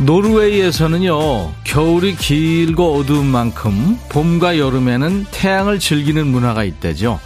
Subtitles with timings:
[0.00, 7.18] 노르웨이에서는요, 겨울이 길고 어두운 만큼 봄과 여름에는 태양을 즐기는 문화가 있대죠.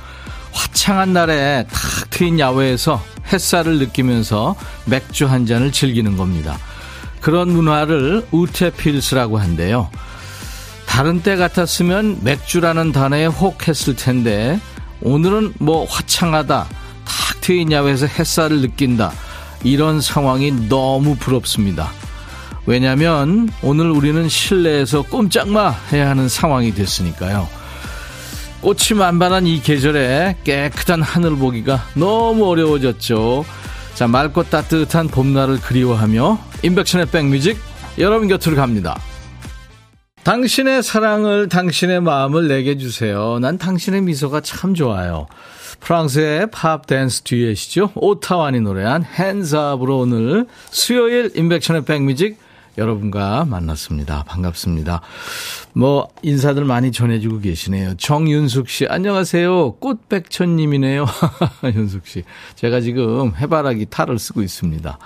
[0.53, 6.59] 화창한 날에 탁 트인 야외에서 햇살을 느끼면서 맥주 한 잔을 즐기는 겁니다.
[7.21, 9.91] 그런 문화를 우테필스라고 한대요.
[10.87, 14.59] 다른 때 같았으면 맥주라는 단어에 혹 했을 텐데
[15.03, 16.67] 오늘은 뭐 화창하다,
[17.05, 19.13] 탁 트인 야외에서 햇살을 느낀다
[19.63, 21.91] 이런 상황이 너무 부럽습니다.
[22.67, 27.49] 왜냐하면 오늘 우리는 실내에서 꼼짝마 해야 하는 상황이 됐으니까요.
[28.61, 33.45] 꽃이 만반한 이 계절에 깨끗한 하늘 보기가 너무 어려워졌죠.
[33.95, 37.59] 자, 맑고 따뜻한 봄날을 그리워하며 인백션의 백뮤직
[37.99, 38.99] 여러분 곁으로 갑니다.
[40.23, 43.41] 당신의 사랑을 당신의 마음을 내게 주세요.
[43.41, 45.27] 난 당신의 미소가 참 좋아요.
[45.81, 47.91] 프랑스의 팝 댄스 듀엣이죠.
[47.97, 52.39] 오타완이 노래한 핸즈업으로 오늘 수요일 인백션의 백뮤직
[52.79, 54.25] 여러분과 만났습니다.
[54.25, 55.01] 반갑습니다.
[55.75, 57.95] 뭐 인사들 많이 전해주고 계시네요.
[57.97, 59.73] 정윤숙 씨 안녕하세요.
[59.73, 61.07] 꽃백천님이네요.
[61.75, 62.25] 윤숙 씨
[62.57, 64.99] 제가 지금 해바라기 탈을 쓰고 있습니다.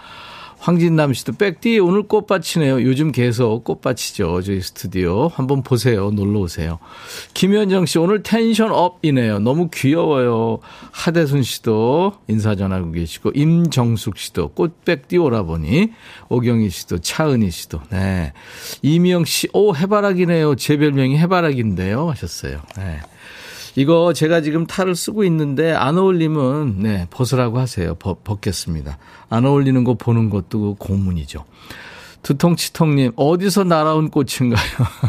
[0.59, 2.83] 황진남 씨도 백디 오늘 꽃밭이네요.
[2.83, 4.43] 요즘 계속 꽃밭이죠.
[4.43, 5.29] 저희 스튜디오.
[5.29, 6.11] 한번 보세요.
[6.11, 6.79] 놀러 오세요.
[7.35, 9.39] 김현정 씨 오늘 텐션 업이네요.
[9.39, 10.59] 너무 귀여워요.
[10.91, 15.93] 하대순 씨도 인사 전하고 계시고 임정숙 씨도 꽃백디 오라보니
[16.29, 18.33] 오경희 씨도 차은희 씨도 네.
[18.83, 20.57] 이미영 씨 오 해바라기네요.
[20.57, 22.61] 제 별명이 해바라기인데요 하셨어요.
[22.77, 23.01] 네.
[23.77, 27.95] 이거 제가 지금 탈을 쓰고 있는데 안 어울리면 네, 벗으라고 하세요.
[27.95, 28.99] 벗, 벗겠습니다.
[29.29, 31.45] 안 어울리는 거 보는 것도 고문이죠.
[32.23, 34.67] 두통치통님, 어디서 날아온 꽃인가요?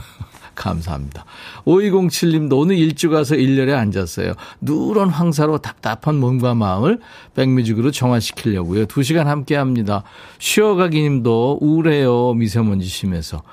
[0.53, 1.23] 감사합니다.
[1.66, 4.33] 5207님도 오늘 일주 가서 1년에 앉았어요.
[4.59, 7.00] 누런 황사로 답답한 몸과 마음을
[7.35, 8.85] 백뮤직으로 정화시키려고요.
[8.88, 10.03] 2시간 함께 합니다.
[10.39, 12.33] 쉬어가기 님도 우울해요.
[12.33, 13.44] 미세먼지 심해서.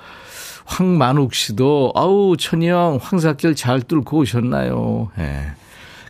[0.65, 5.11] 황만욱 씨도 아우 천희형 황사길 잘 뚫고 오셨나요?
[5.17, 5.21] 예.
[5.21, 5.45] 네,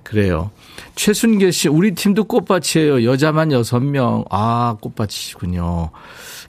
[0.04, 0.52] 그래요.
[0.96, 3.04] 최순계 씨 우리 팀도 꽃밭이에요.
[3.04, 4.24] 여자만 여섯 명.
[4.30, 5.92] 아 꽃밭이시군요.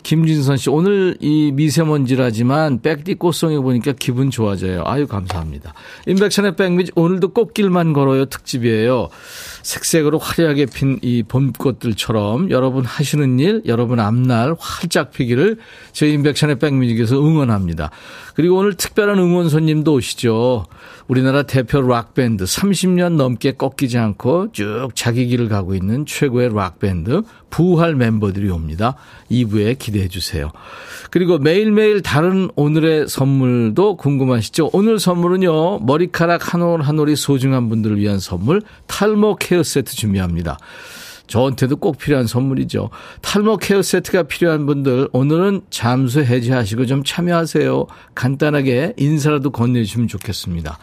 [0.07, 4.85] 김진선 씨, 오늘 이 미세먼지라지만 백디 꽃송이 보니까 기분 좋아져요.
[4.87, 5.75] 아유, 감사합니다.
[6.07, 9.09] 임백천의 백뮤직 오늘도 꽃길만 걸어요 특집이에요.
[9.67, 15.59] 색색으로 화려하게 핀 이 봄꽃들처럼 여러분 하시는 일, 여러분 앞날 활짝 피기를
[15.93, 17.91] 저희 임백천의 백뮤직에서 응원합니다.
[18.35, 20.65] 그리고 오늘 특별한 응원 손님도 오시죠.
[21.09, 27.95] 우리나라 대표 락밴드 30년 넘게 꺾이지 않고 쭉 자기 길을 가고 있는 최고의 락밴드 부활
[27.95, 28.97] 멤버들이 옵니다.
[29.31, 30.51] 2부에 기대해 주세요.
[31.11, 34.71] 그리고 매일매일 다른 오늘의 선물도 궁금하시죠?
[34.73, 35.81] 오늘 선물은요.
[35.81, 40.59] 머리카락 한 올 한 올이 소중한 분들을 위한 선물 탈모 케어 세트 준비합니다.
[41.27, 42.91] 저한테도 꼭 필요한 선물이죠.
[43.21, 47.87] 탈모 케어 세트가 필요한 분들 오늘은 잠수 해지하시고 좀 참여하세요.
[48.15, 50.79] 간단하게 인사라도 건네주시면 좋겠습니다.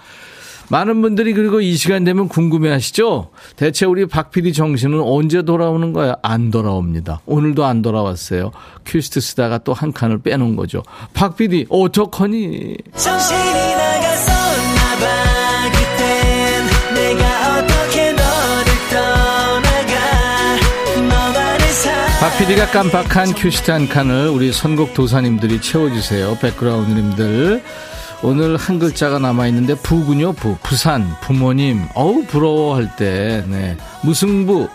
[0.70, 3.30] 많은 분들이 그리고 이 시간 되면 궁금해 하시죠?
[3.58, 6.16] 대체 우리 박 PD 정신은 언제 돌아오는 거야?
[6.24, 7.20] 안 돌아옵니다.
[7.26, 8.52] 오늘도 안 돌아왔어요.
[8.86, 10.82] 큐시트 쓰다가 또 한 칸을 빼놓은 거죠.
[11.14, 12.78] 박 PD, 어떡하니?
[12.96, 13.83] 정신이
[22.38, 26.38] PD가 깜빡한 큐시트 한 칸을 우리 선곡 도사님들이 채워주세요.
[26.42, 27.64] 백그라운드님들.
[28.22, 30.58] 오늘 한 글자가 남아있는데 부군요, 부.
[30.64, 31.84] 부산, 부모님.
[31.94, 33.78] 어우, 부러워 할 때, 네.
[34.02, 34.68] 무승부,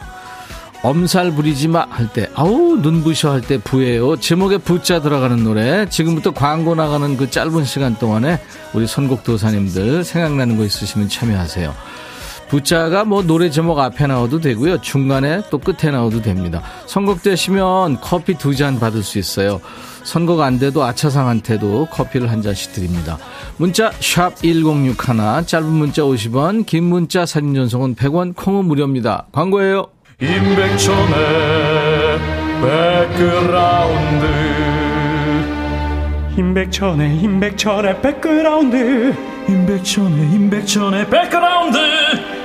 [0.82, 4.16] 엄살 부리지 마 할 때, 아우, 눈부셔 할 때 부예요.
[4.18, 5.88] 제목에 부자 들어가는 노래.
[5.88, 8.38] 지금부터 광고 나가는 그 짧은 시간 동안에
[8.74, 11.74] 우리 선곡 도사님들 생각나는 거 있으시면 참여하세요.
[12.48, 14.80] 부자가 뭐 노래 제목 앞에 나와도 되고요.
[14.80, 16.62] 중간에 또 끝에 나와도 됩니다.
[16.86, 19.60] 선곡되시면 커피 두 잔 받을 수 있어요.
[20.02, 23.18] 선거가 안 돼도 아차상한테도 커피를 한 잔씩 드립니다.
[23.58, 24.96] 문자 1061,
[25.46, 29.26] 짧은 문자 50원, 긴 문자 사진 전송은 100원, 콩은 무료입니다.
[29.32, 29.86] 광고예요.
[30.20, 32.18] 임백천의
[32.62, 34.26] 백그라운드
[36.38, 39.14] 임백천의 임백천의 백그라운드
[39.48, 41.78] 임백천의 임백천의 백그라운드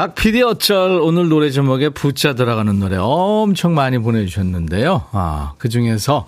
[0.00, 5.04] 박 PD 어쩔 오늘 노래 제목에 부자 들어가는 노래 엄청 많이 보내주셨는데요.
[5.12, 6.26] 아, 그 중에서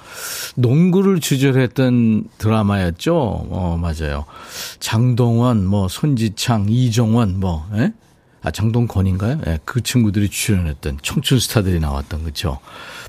[0.57, 3.17] 농구를 주제로 했던 드라마였죠.
[3.17, 4.27] 어, 맞아요.
[4.79, 7.95] 장동원, 뭐, 손지창, 이종원, 뭐, 예?
[8.43, 9.41] 아, 장동건인가요?
[9.47, 12.59] 예, 그 친구들이 출연했던 청춘 스타들이 나왔던, 그죠.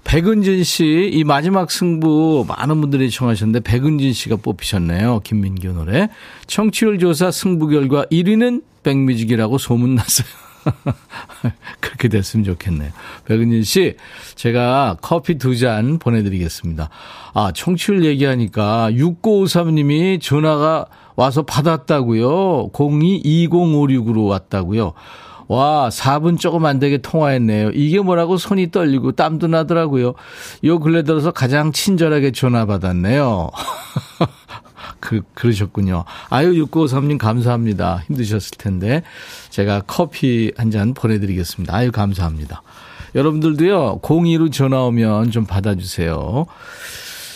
[0.06, 5.24] 백은진 씨, 이 마지막 승부 많은 분들이 청하셨는데, 백은진 씨가 뽑히셨네요.
[5.25, 6.07] 김민규 노래.
[6.48, 10.43] 청취율 조사 승부 결과 1위는 백뮤직이라고 소문났어요.
[11.80, 12.92] 그렇게 됐으면 좋겠네요.
[13.25, 13.95] 백은진 씨,
[14.36, 16.89] 제가 커피 두 잔 보내드리겠습니다.
[17.33, 22.69] 아, 청취율 얘기하니까 6953님이 전화가 와서 받았다고요.
[22.74, 24.94] 022056으로 왔다고요.
[25.48, 27.71] 와, 4분 조금 안 되게 통화했네요.
[27.74, 30.13] 이게 뭐라고 손이 떨리고 땀도 나더라고요.
[30.63, 33.51] 요 근래 들어서 가장 친절하게 전화 받았네요.
[35.04, 36.06] 그, 그러셨군요.
[36.30, 38.04] 아유, 6953님 감사합니다.
[38.08, 39.04] 힘드셨을 텐데.
[39.50, 41.76] 제가 커피 한 잔 보내드리겠습니다.
[41.76, 42.64] 아유, 감사합니다.
[43.16, 46.46] 여러분들도요, 02로 전화 오면 좀 받아주세요.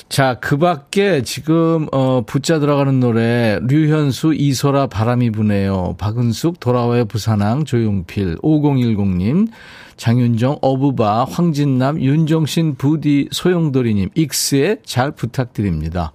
[0.10, 5.96] 자, 그 밖에 지금, 어, 붙자 들어가는 노래, 류현수, 이소라, 바람이 부네요.
[5.98, 9.50] 박은숙, 돌아와요, 부산항, 조용필, 5010님,
[9.98, 16.14] 장윤정, 어부바, 황진남, 윤정신, 부디, 소용돌이님, 익스에 잘 부탁드립니다.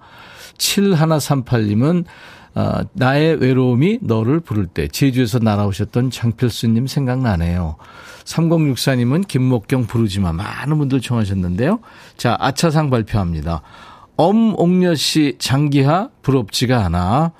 [0.57, 2.05] 7138님은
[2.55, 7.77] 어, 나의 외로움이 너를 부를 때 제주에서 날아오셨던 장필수님 생각나네요.
[8.25, 11.79] 3064님은 김목경 부르지마 많은 분들 청하셨는데요.
[12.15, 13.61] 자 아차상 발표합니다.
[14.15, 17.31] 엄옥녀 씨 장기하 부럽지가 않아.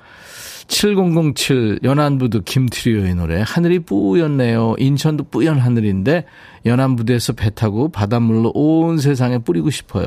[0.68, 4.74] 7007 연안부두 김트리오의 노래 하늘이 뿌였네요.
[4.78, 6.24] 인천도 뿌연 하늘인데
[6.66, 10.06] 연안부두에서 배 타고 바닷물로 온 세상에 뿌리고 싶어요.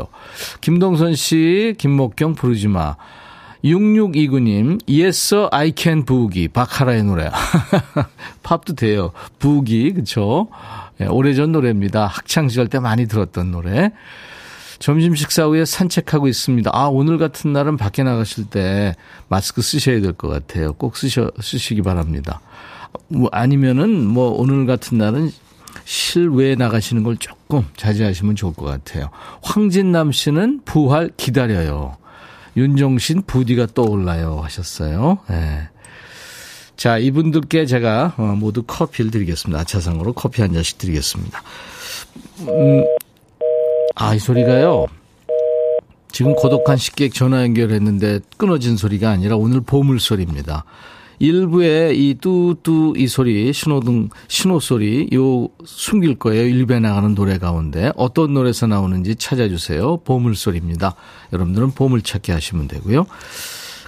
[0.62, 2.96] 김동선 씨 김목경 부르지마.
[3.64, 6.48] 6629님, Yes, I can 부기.
[6.48, 7.30] 바카라의 노래.
[8.44, 9.12] 팝도 돼요.
[9.40, 10.48] 부기, 그쵸?
[10.98, 12.06] 네, 오래전 노래입니다.
[12.06, 13.92] 학창시절 때 많이 들었던 노래.
[14.80, 16.70] 점심 식사 후에 산책하고 있습니다.
[16.74, 18.96] 아, 오늘 같은 날은 밖에 나가실 때
[19.28, 20.74] 마스크 쓰셔야 될 것 같아요.
[20.74, 22.42] 꼭 쓰셔, 쓰시기 바랍니다.
[23.08, 25.32] 뭐, 아니면은 뭐 오늘 같은 날은
[25.86, 29.10] 실외에 나가시는 걸 조금 자제하시면 좋을 것 같아요.
[29.42, 31.98] 황진남 씨는 부활 기다려요.
[32.56, 35.20] 윤종신 부디가 떠올라요 하셨어요.
[35.30, 35.70] 네.
[36.76, 39.62] 자, 이분들께 제가 어, 모두 커피를 드리겠습니다.
[39.62, 41.42] 아차상으로 커피 한 잔씩 드리겠습니다.
[42.42, 42.84] 음,
[44.00, 44.86] 아, 이 소리가요.
[46.12, 50.66] 지금 고독한 식객 전화 연결했는데 끊어진 소리가 아니라 오늘 보물 소리입니다.
[51.20, 56.46] 일부에 이 뚜뚜 이 소리, 신호등, 신호 소리, 요 숨길 거예요.
[56.46, 57.92] 일부에 나가는 노래 가운데.
[57.96, 59.98] 어떤 노래에서 나오는지 찾아주세요.
[60.06, 60.94] 보물 소리입니다.
[61.34, 63.08] 여러분들은 보물 찾기 하시면 되고요.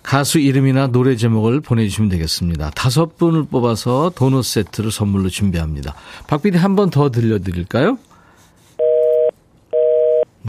[0.01, 2.71] 가수 이름이나 노래 제목을 보내주시면 되겠습니다.
[2.71, 5.93] 다섯 분을 뽑아서 도넛 세트를 선물로 준비합니다.
[6.27, 7.99] 박PD 한번 더 들려드릴까요?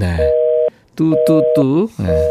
[0.00, 0.16] 네.
[0.97, 1.88] 뚜뚜뚜.
[1.99, 2.30] 네.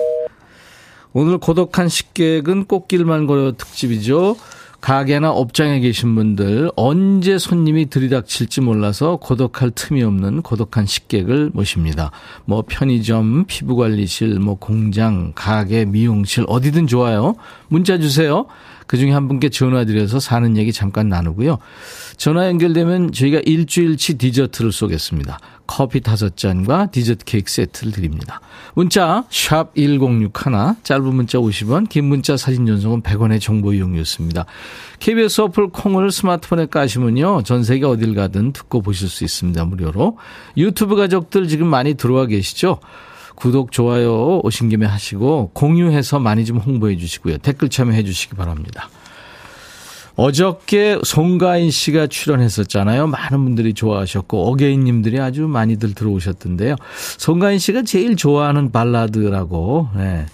[1.13, 4.35] 오늘 고독한 식객은 꽃길만 걸어 특집이죠.
[4.81, 12.11] 가게나 업장에 계신 분들 언제 손님이 들이닥칠지 몰라서 고독할 틈이 없는 고독한 식객을 모십니다.
[12.45, 17.35] 뭐 편의점, 피부관리실, 뭐 공장, 가게, 미용실 어디든 좋아요.
[17.67, 18.47] 문자 주세요.
[18.89, 21.59] 그중에 한 분께 전화 드려서 사는 얘기 잠깐 나누고요.
[22.17, 25.37] 전화 연결되면 저희가 일주일치 디저트를 쏘겠습니다.
[25.67, 28.41] 커피 다섯 잔과 디저트 케이크 세트를 드립니다.
[28.73, 30.31] 문자 1061,
[30.81, 34.47] 짧은 문자 50원, 긴 문자 사진 전송은 100원의 정보 이용료였습니다.
[34.97, 37.43] KBS 어플 콩을 스마트폰에 까시면요.
[37.43, 39.65] 전 세계 어딜 가든 듣고 보실 수 있습니다.
[39.65, 40.17] 무료로.
[40.57, 42.79] 유튜브 가족들 지금 많이 들어와 계시죠?
[43.39, 47.37] 구독, 좋아요 오신 김에 하시고 공유해서 많이 좀 홍보해 주시고요.
[47.39, 48.89] 댓글 참여해 주시기 바랍니다.
[50.15, 53.07] 어저께 송가인 씨가 출연했었잖아요.
[53.07, 56.75] 많은 분들이 좋아하셨고 어게인님들이 아주 많이들 들어오셨던데요.
[57.17, 60.25] 송가인 씨가 제일 좋아하는 발라드라고 네.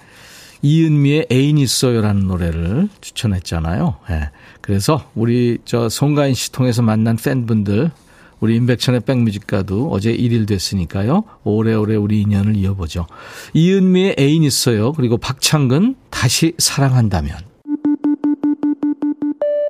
[0.63, 3.95] 이은미의 애인 있어요라는 노래를 추천했잖아요.
[4.09, 4.29] 네.
[4.61, 7.91] 그래서 우리 저 송가인 씨 통해서 만난 팬분들
[8.39, 11.23] 우리 임백천의 백뮤직가도 어제 1일 됐으니까요.
[11.43, 13.07] 오래오래 우리 인연을 이어보죠.
[13.53, 14.93] 이은미의 애인 있어요.
[14.93, 17.37] 그리고 박창근 다시 사랑한다면.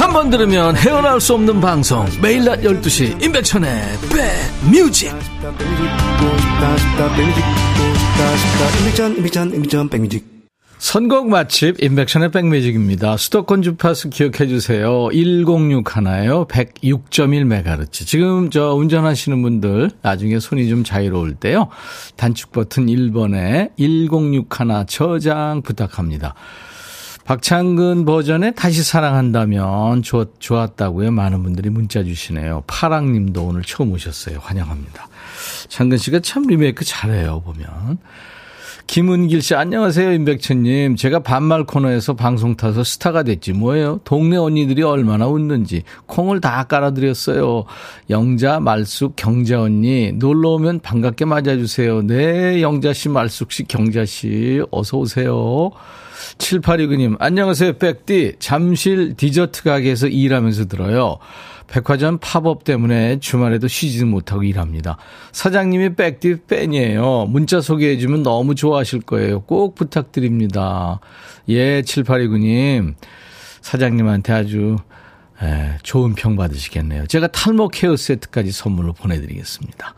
[0.00, 3.68] 한 번 들으면 헤어나올 수 없는 방송 매일 낮 12시 임백천의
[4.08, 5.12] 백뮤직
[10.78, 13.18] 선곡 맛집 인백션의 백뮤직입니다.
[13.18, 15.08] 수도권 주파수 기억해 주세요.
[15.12, 16.46] 106 하나요.
[16.46, 18.06] 106.1MHz.
[18.06, 21.68] 지금 저 운전하시는 분들 나중에 손이 좀 자유로울 때요.
[22.16, 26.34] 단축 버튼 1번에 106 하나 저장 부탁합니다.
[27.24, 31.10] 박창근 버전에 다시 사랑한다면 좋, 좋았다고요.
[31.12, 32.64] 많은 분들이 문자 주시네요.
[32.66, 34.38] 파랑님도 오늘 처음 오셨어요.
[34.40, 35.08] 환영합니다.
[35.68, 37.42] 창근 씨가 참 리메이크 잘해요.
[37.44, 37.98] 보면.
[38.86, 40.96] 김은길 씨, 안녕하세요, 임백천님.
[40.96, 44.00] 제가 반말 코너에서 방송 타서 스타가 됐지, 뭐예요?
[44.02, 45.84] 동네 언니들이 얼마나 웃는지.
[46.06, 47.66] 콩을 다 깔아드렸어요.
[48.08, 50.10] 영자, 말숙, 경자 언니.
[50.10, 52.02] 놀러 오면 반갑게 맞아주세요.
[52.02, 54.60] 네, 영자 씨, 말숙 씨, 경자 씨.
[54.72, 55.70] 어서오세요.
[56.38, 58.36] 7829님, 안녕하세요, 백디.
[58.38, 61.18] 잠실 디저트 가게에서 일하면서 들어요.
[61.66, 64.96] 백화점 팝업 때문에 주말에도 쉬지 못하고 일합니다.
[65.32, 67.26] 사장님이 백디 팬이에요.
[67.28, 69.42] 문자 소개해주면 너무 좋아하실 거예요.
[69.42, 70.98] 꼭 부탁드립니다.
[71.48, 72.94] 예, 7829님.
[73.62, 74.76] 사장님한테 아주
[75.42, 77.06] 에, 좋은 평 받으시겠네요.
[77.06, 79.94] 제가 탈모 케어 세트까지 선물로 보내드리겠습니다.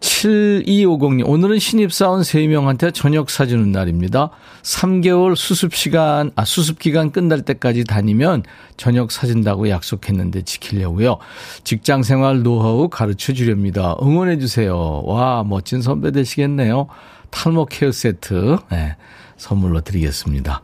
[0.00, 4.30] 7250님, 오늘은 신입사원 3명한테 저녁 사주는 날입니다.
[4.62, 8.42] 3개월 수습시간, 아, 수습기간 끝날 때까지 다니면
[8.76, 11.18] 저녁 사준다고 약속했는데 지키려고요.
[11.64, 13.96] 직장 생활 노하우 가르쳐 주렵니다.
[14.02, 15.02] 응원해주세요.
[15.04, 16.88] 와, 멋진 선배 되시겠네요.
[17.30, 18.96] 탈모 케어 세트, 네,
[19.36, 20.62] 선물로 드리겠습니다.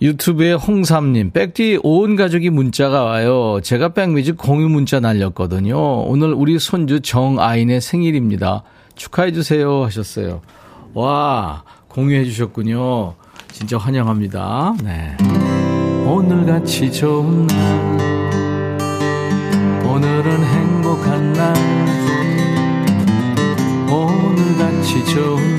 [0.00, 3.58] 유튜브에 홍삼님, 백뒤 온 가족이 문자가 와요.
[3.62, 6.02] 제가 백뮤직 공유 문자 날렸거든요.
[6.02, 8.62] 오늘 우리 손주 정아인의 생일입니다.
[8.94, 9.84] 축하해주세요.
[9.84, 10.40] 하셨어요.
[10.94, 13.14] 와, 공유해주셨군요.
[13.50, 14.76] 진짜 환영합니다.
[14.84, 15.16] 네.
[16.06, 17.98] 오늘같이 좋은 날,
[19.84, 21.54] 오늘은 행복한 날,
[23.90, 25.57] 오늘같이 좋은 날,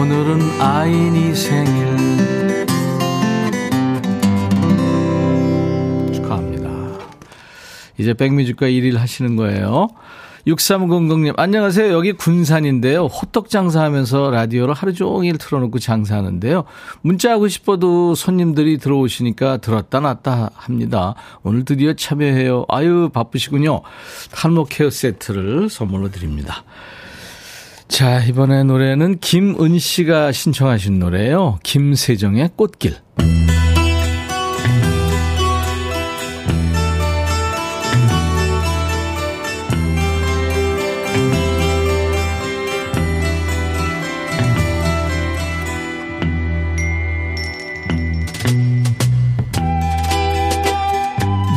[0.00, 2.64] 오늘은 아인이 생일
[6.14, 6.70] 축하합니다.
[7.98, 9.88] 이제 백뮤직과 1일 하시는 거예요.
[10.46, 11.92] 6300님, 안녕하세요.
[11.92, 13.08] 여기 군산인데요.
[13.08, 16.64] 호떡 장사하면서 라디오를 하루 종일 틀어놓고 장사하는데요.
[17.02, 21.14] 문자하고 싶어도 손님들이 들어오시니까 들었다 놨다 합니다.
[21.42, 22.64] 오늘 드디어 참여해요.
[22.70, 23.82] 아유, 바쁘시군요.
[24.32, 26.64] 탈모 케어 세트를 선물로 드립니다.
[27.90, 31.58] 자, 이번에 노래는 김은 씨가 신청하신 노래예요.
[31.64, 32.94] 김세정의 꽃길.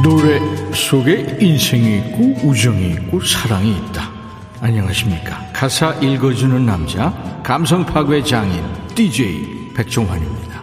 [0.04, 0.40] 노래
[0.74, 4.12] 속에 인생이 있고 우정이 있고 사랑이 있다.
[4.60, 5.43] 안녕하십니까.
[5.64, 8.62] 가사 읽어주는 남자, 감성 파괴 장인,
[8.96, 10.62] DJ 백종환입니다.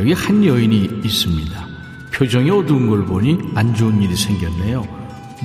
[0.00, 1.66] 여기 한 여인이 있습니다.
[2.12, 4.84] 표정이 어두운 걸 보니 안 좋은 일이 생겼네요.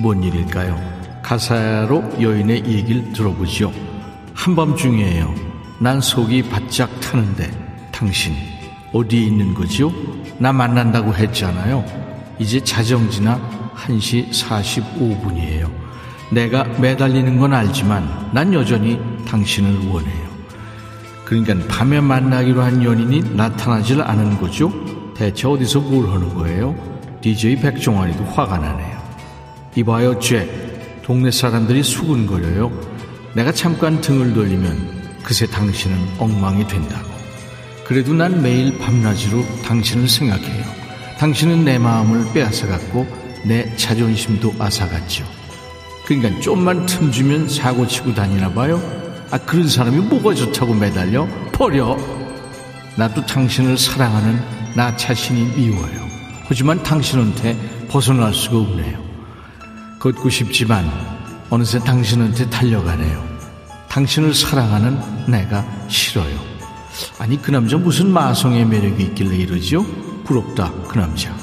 [0.00, 0.76] 뭔 일일까요?
[1.22, 3.72] 가사로 여인의 얘기를 들어보죠.
[4.34, 5.32] 한밤중이에요.
[5.78, 7.48] 난 속이 바짝 타는데
[7.92, 8.34] 당신
[8.92, 9.92] 어디에 있는 거지요?
[10.38, 11.84] 나 만난다고 했잖아요.
[12.40, 13.40] 이제 자정지나
[13.76, 15.85] 1시 45분이에요.
[16.30, 20.26] 내가 매달리는 건 알지만 난 여전히 당신을 원해요.
[21.24, 24.72] 그러니까 밤에 만나기로 한 연인이 나타나질 않은 거죠?
[25.14, 26.74] 대체 어디서 뭘 하는 거예요?
[27.20, 28.96] DJ 백종환이도 화가 나네요.
[29.76, 31.02] 이봐요, 잭.
[31.02, 32.70] 동네 사람들이 수군거려요.
[33.34, 37.08] 내가 잠깐 등을 돌리면 그새 당신은 엉망이 된다고.
[37.84, 40.64] 그래도 난 매일 밤낮으로 당신을 생각해요.
[41.18, 43.06] 당신은 내 마음을 빼앗아갔고
[43.44, 45.35] 내 자존심도 앗아갔죠.
[46.06, 48.80] 그러니까 좀만 틈 주면 사고 치고 다니나 봐요.
[49.30, 51.96] 아 그런 사람이 뭐가 좋다고 매달려 버려.
[52.96, 54.40] 나도 당신을 사랑하는
[54.76, 56.06] 나 자신이 미워요.
[56.44, 57.56] 하지만 당신한테
[57.88, 59.04] 벗어날 수가 없네요.
[59.98, 60.88] 걷고 싶지만
[61.50, 63.26] 어느새 당신한테 달려가네요.
[63.88, 66.38] 당신을 사랑하는 내가 싫어요.
[67.18, 69.84] 아니 그 남자 무슨 마성의 매력이 있길래 이러지요?
[70.24, 71.34] 부럽다 그 남자.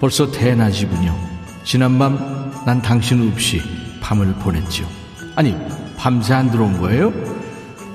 [0.00, 1.14] 벌써 대낮이군요.
[1.64, 3.60] 지난밤 난 당신 없이
[4.10, 4.88] 밤을 보냈죠.
[5.36, 5.54] 아니
[5.96, 7.12] 밤새 안 들어온 거예요?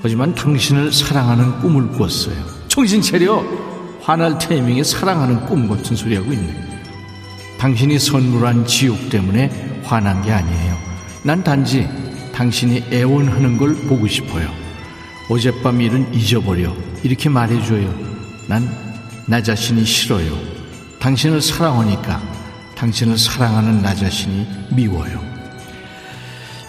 [0.02, 2.36] 하지만 당신을 사랑하는 꿈을 꿨어요.
[2.70, 3.44] 정신 차려!
[4.02, 6.56] 화날 타이밍에 사랑하는 꿈 같은 소리 하고 있네.
[7.58, 10.78] 당신이 선물한 지옥 때문에 화난 게 아니에요.
[11.24, 11.88] 난 단지
[12.34, 14.50] 당신이 애원하는 걸 보고 싶어요.
[15.30, 16.74] 어젯밤 일은 잊어버려.
[17.04, 17.94] 이렇게 말해줘요.
[18.48, 18.86] 난
[19.28, 20.38] 나 자신이 싫어요.
[21.00, 22.22] 당신을 사랑하니까
[22.76, 25.35] 당신을 사랑하는 나 자신이 미워요.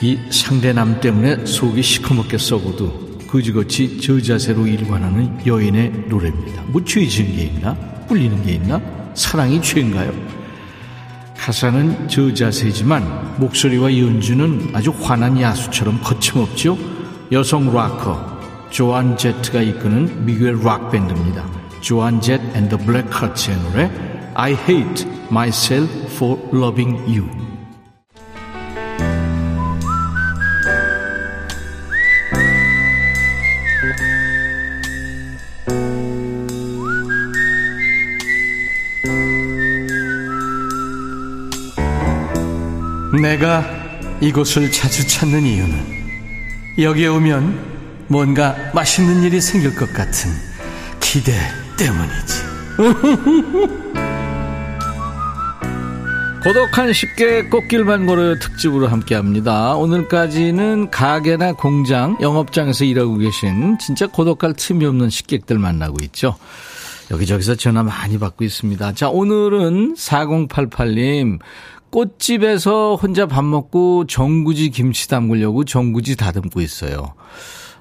[0.03, 6.63] 이 상대남 때문에 속이 시커멓게 썩어도 그지같이 저 자세로 일관하는 여인의 노래입니다.
[6.67, 7.75] 뭐 죄 지은 게 있나?
[8.09, 8.81] 꿀리는 게 있나?
[9.15, 10.13] 사랑이 죄인가요?
[11.37, 16.77] 가사는 저 자세지만 목소리와 연주는 아주 환한 야수처럼 거침없죠.
[17.33, 18.37] 여성 락커
[18.71, 21.45] 조안 제트가 이끄는 미국의 락 밴드입니다.
[21.81, 23.91] Joan Jett and the Blackhearts의 노래
[24.35, 27.46] I hate myself for loving you.
[43.27, 43.65] 내가
[44.21, 45.75] 이곳을 자주 찾는 이유는
[46.79, 50.31] 여기에 오면 뭔가 맛있는 일이 생길 것 같은
[51.01, 51.33] 기대
[51.77, 52.43] 때문이지.
[56.45, 59.75] 고독한 쉽게 꽃길만 걸어 특집으로 함께 합니다.
[59.75, 66.37] 오늘까지는 가게나 공장, 영업장에서 일하고 계신 진짜 고독할 틈이 없는 식객들 만나고 있죠.
[67.11, 68.93] 여기저기서 전화 많이 받고 있습니다.
[68.93, 71.41] 자, 오늘은 4088님,
[71.97, 77.15] 꽃집에서 혼자 밥 먹고 정구지 김치 담그려고 정구지 다듬고 있어요.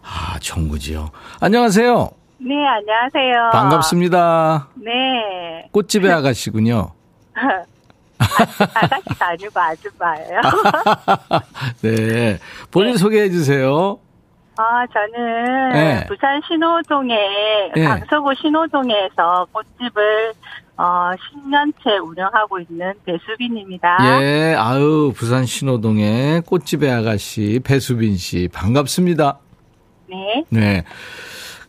[0.01, 1.11] 아, 정구지요.
[1.41, 2.09] 안녕하세요.
[2.37, 3.49] 네, 안녕하세요.
[3.51, 4.69] 반갑습니다.
[4.75, 5.67] 네.
[5.73, 6.91] 꽃집의 아가씨군요.
[8.17, 10.41] 아가씨가 아니고 아줌마예요.
[11.83, 12.39] 네.
[12.71, 12.97] 본인 네.
[12.97, 13.99] 소개해 주세요.
[14.55, 16.05] 아, 저는 네.
[16.07, 17.17] 부산 신호동에,
[17.75, 17.83] 네.
[17.83, 20.31] 강서구 신호동에서 꽃집을
[20.77, 23.97] 어, 10년째 운영하고 있는 배수빈입니다.
[24.21, 29.39] 예, 아유, 부산 신호동의 꽃집의 아가씨 배수빈 씨 반갑습니다.
[30.09, 30.45] 네.
[30.49, 30.83] 네.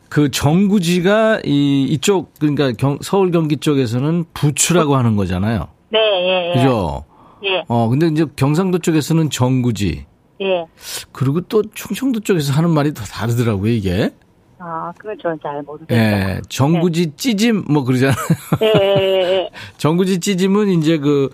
[0.09, 5.69] 그 정구지가 이 이쪽 그러니까 경, 서울 경기 쪽에서는 부추라고 하는 거잖아요.
[5.91, 6.55] 네, 예, 예.
[6.55, 7.05] 그죠?
[7.45, 10.07] 예, 어, 근데 이제 경상도 쪽에서는 정구지.
[10.41, 10.67] 예.
[11.13, 14.11] 그리고 또 충청도 쪽에서 하는 말이 더 다르더라고요, 이게.
[14.59, 15.99] 아, 그건 저는 잘 모르겠어요.
[15.99, 16.41] 예.
[16.49, 18.17] 정구지 찌짐 뭐 그러잖아요.
[18.63, 19.51] 예, 예, 예.
[19.77, 21.31] 정구지 찌짐은 이제 그,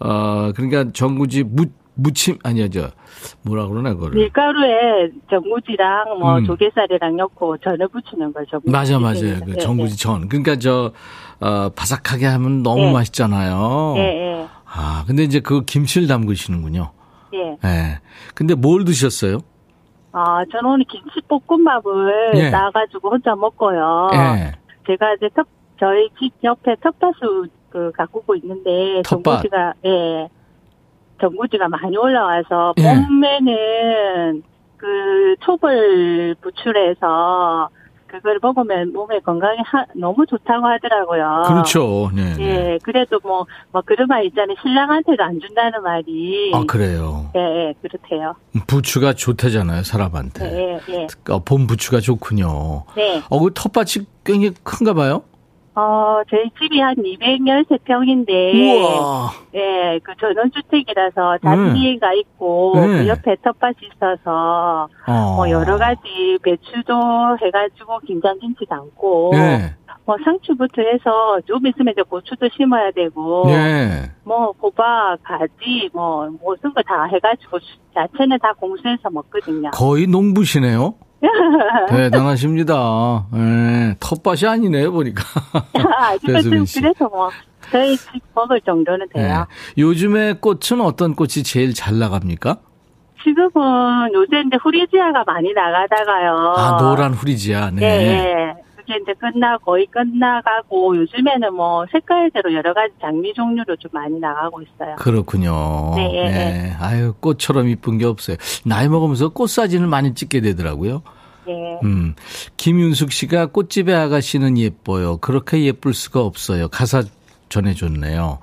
[0.00, 2.90] 어, 그러니까 정구지 무, 무침, 아니야, 저,
[3.42, 4.16] 뭐라 그러나, 그거를.
[4.16, 6.44] 밀가루에 전구지랑 뭐 음.
[6.46, 8.60] 조개살이랑 넣고 전을 부치는 거죠.
[8.64, 9.24] 맞아, 맞아요.
[9.36, 10.28] 예, 그 예, 정구지 전.
[10.28, 10.92] 그러니까 저,
[11.40, 12.92] 어, 바삭하게 하면 너무 예.
[12.92, 13.94] 맛있잖아요.
[13.98, 14.46] 예, 예.
[14.66, 16.90] 아, 근데 이제 그 김치를 담그시는군요.
[17.34, 17.56] 예.
[17.64, 18.00] 예.
[18.34, 19.38] 근데 뭘 드셨어요?
[20.16, 22.50] 아, 저는 오늘 김치볶음밥을 예.
[22.50, 24.10] 싸가지고 혼자 먹고요.
[24.14, 24.52] 예.
[24.86, 25.44] 제가 이제 텃,
[25.80, 29.24] 저희 집 옆에 텃밭을 그 가꾸고 있는데 텃밭.
[29.24, 30.28] 전구지가 예
[31.20, 32.82] 전구지가 많이 올라와서 예.
[33.08, 34.44] 봄에는
[34.76, 37.68] 그 촉을 부출해서
[38.18, 41.42] 그걸 먹으면 몸에 건강에 하- 너무 좋다고 하더라고요.
[41.46, 42.10] 그렇죠.
[42.14, 42.34] 네.
[42.36, 42.44] 네.
[42.72, 44.56] 예, 그래도 뭐, 뭐, 그런 말 있잖아요.
[44.62, 46.52] 신랑한테도 안 준다는 말이.
[46.54, 47.30] 아, 그래요.
[47.36, 48.34] 예, 예, 그렇대요.
[48.66, 50.44] 부추가 좋다잖아요, 사람한테.
[50.52, 51.06] 예, 예.
[51.30, 52.84] 어, 봄 부추가 좋군요.
[52.96, 53.22] 네.
[53.28, 55.22] 어, 그 텃밭이 굉장히 큰가 봐요?
[55.76, 58.30] 어, 저희 집이 한 213평인데,
[58.80, 59.30] 우와.
[59.54, 61.50] 예, 그 전원주택이라서 네.
[61.50, 62.86] 잔디가 있고, 네.
[62.86, 65.34] 그 옆에 텃밭이 있어서, 어.
[65.34, 66.94] 뭐, 여러 가지 배추도
[67.42, 69.74] 해가지고, 김장김치 담고, 네.
[70.06, 74.12] 뭐, 상추부터 해서, 좀 있으면 이제 고추도 심어야 되고, 네.
[74.24, 77.58] 뭐, 호박, 가지, 뭐, 모든 거 다 해가지고,
[77.96, 79.70] 야채는 다 공수해서 먹거든요.
[79.72, 80.94] 거의 농부시네요.
[81.88, 83.26] 대단하십니다.
[83.34, 83.96] 예.
[84.00, 85.22] 텃밭이 아니네요, 보니까.
[86.26, 86.80] 배수빈 씨.
[86.80, 87.30] 그래서 뭐,
[87.70, 89.46] 저희 집 먹을 정도는 돼요.
[89.48, 89.80] 예.
[89.80, 92.58] 요즘에 꽃은 어떤 꽃이 제일 잘 나갑니까?
[93.22, 96.54] 지금은 요새 이제 후리지아가 많이 나가다가요.
[96.56, 97.70] 아, 노란 후리지아.
[97.70, 97.82] 네.
[97.82, 98.63] 예, 예.
[98.86, 104.62] 그게 이제 끝나, 거의 끝나가고, 요즘에는 뭐, 색깔대로 여러 가지 장미 종류로 좀 많이 나가고
[104.62, 104.96] 있어요.
[104.96, 105.94] 그렇군요.
[105.96, 106.76] 네, 예, 네.
[106.78, 108.36] 아유, 꽃처럼 이쁜 게 없어요.
[108.64, 111.02] 나이 먹으면서 꽃 사진을 많이 찍게 되더라고요.
[111.48, 111.80] 예.
[111.82, 112.14] 음.
[112.56, 115.18] 김윤숙 씨가 꽃집의 아가씨는 예뻐요.
[115.18, 116.68] 그렇게 예쁠 수가 없어요.
[116.68, 117.02] 가사
[117.48, 118.38] 전해줬네요.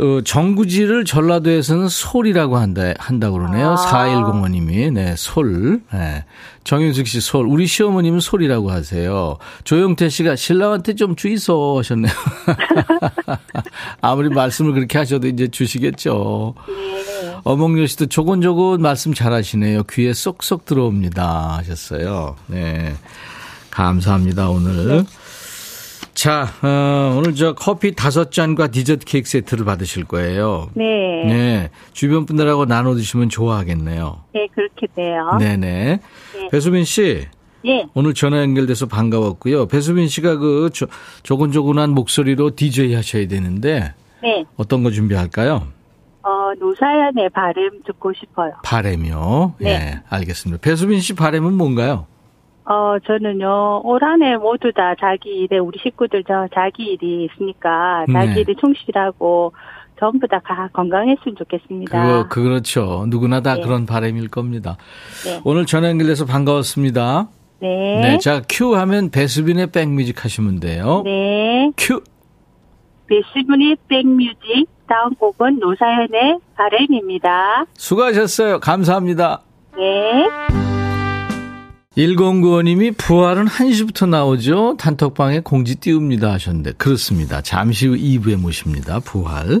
[0.00, 3.72] 어, 정구지를 전라도에서는 솔이라고 한다, 한다 그러네요.
[3.72, 3.76] 아.
[3.76, 4.92] 4105님이.
[4.92, 5.80] 네, 솔.
[5.92, 6.24] 네.
[6.64, 7.46] 정윤숙 씨 솔.
[7.46, 9.38] 우리 시어머님은 솔이라고 하세요.
[9.62, 12.12] 조영태 씨가 신랑한테 좀 주이소 하셨네요.
[14.00, 16.54] 아무리 말씀을 그렇게 하셔도 이제 주시겠죠.
[16.68, 17.34] 예.
[17.44, 19.84] 어몽여 씨도 조곤조곤 말씀 잘하시네요.
[19.84, 21.58] 귀에 쏙쏙 들어옵니다.
[21.58, 22.36] 하셨어요.
[22.48, 22.94] 네.
[23.70, 25.04] 감사합니다, 오늘.
[26.14, 30.70] 자, 어, 오늘 저 커피 다섯 잔과 디저트 케이크 세트를 받으실 거예요.
[30.74, 31.24] 네.
[31.26, 31.70] 네.
[31.92, 34.22] 주변 분들하고 나눠 드시면 좋아하겠네요.
[34.32, 35.36] 네, 그렇게 돼요.
[35.38, 36.00] 네네.
[36.34, 36.48] 네.
[36.50, 37.26] 배수빈 씨.
[37.66, 37.86] 예.
[37.94, 39.66] 오늘 전화 연결돼서 반가웠고요.
[39.66, 40.86] 배수빈 씨가 그 조,
[41.22, 44.44] 조곤조곤한 목소리로 DJ 하셔야 되는데 네.
[44.56, 45.66] 어떤 거 준비할까요?
[46.22, 48.52] 어, 노사연의 발음 듣고 싶어요.
[48.62, 49.54] 바램이요.
[49.58, 49.70] 네.
[49.70, 50.60] 예, 알겠습니다.
[50.60, 52.06] 배수빈 씨 바램은 뭔가요?
[52.66, 58.06] 어, 저는요, 올 한 해 모두 다 자기 일에, 우리 식구들 저 자기 일이 있으니까,
[58.12, 58.40] 자기 네.
[58.40, 59.52] 일에 충실하고,
[60.00, 62.02] 전부 다 가- 건강했으면 좋겠습니다.
[62.02, 63.04] 그거 그렇죠.
[63.08, 63.60] 누구나 다 네.
[63.62, 64.76] 그런 바램일 겁니다.
[65.24, 65.40] 네.
[65.44, 67.28] 오늘 전화 연결돼서 반가웠습니다.
[67.60, 68.00] 네.
[68.00, 71.02] 네, 자 큐 하면 배수빈의 백뮤직 하시면 돼요.
[71.04, 71.70] 네.
[71.76, 72.00] 큐.
[73.06, 77.66] 베스분의 백뮤직, 다음 곡은 노사연의 바램입니다.
[77.74, 78.58] 수고하셨어요.
[78.60, 79.42] 감사합니다.
[79.76, 80.83] 네.
[81.96, 84.76] 1095님이 부활은 1시부터 나오죠.
[84.78, 87.40] 단톡방에 공지 띄웁니다 하셨는데 그렇습니다.
[87.40, 88.98] 잠시 후 2부에 모십니다.
[88.98, 89.60] 부활.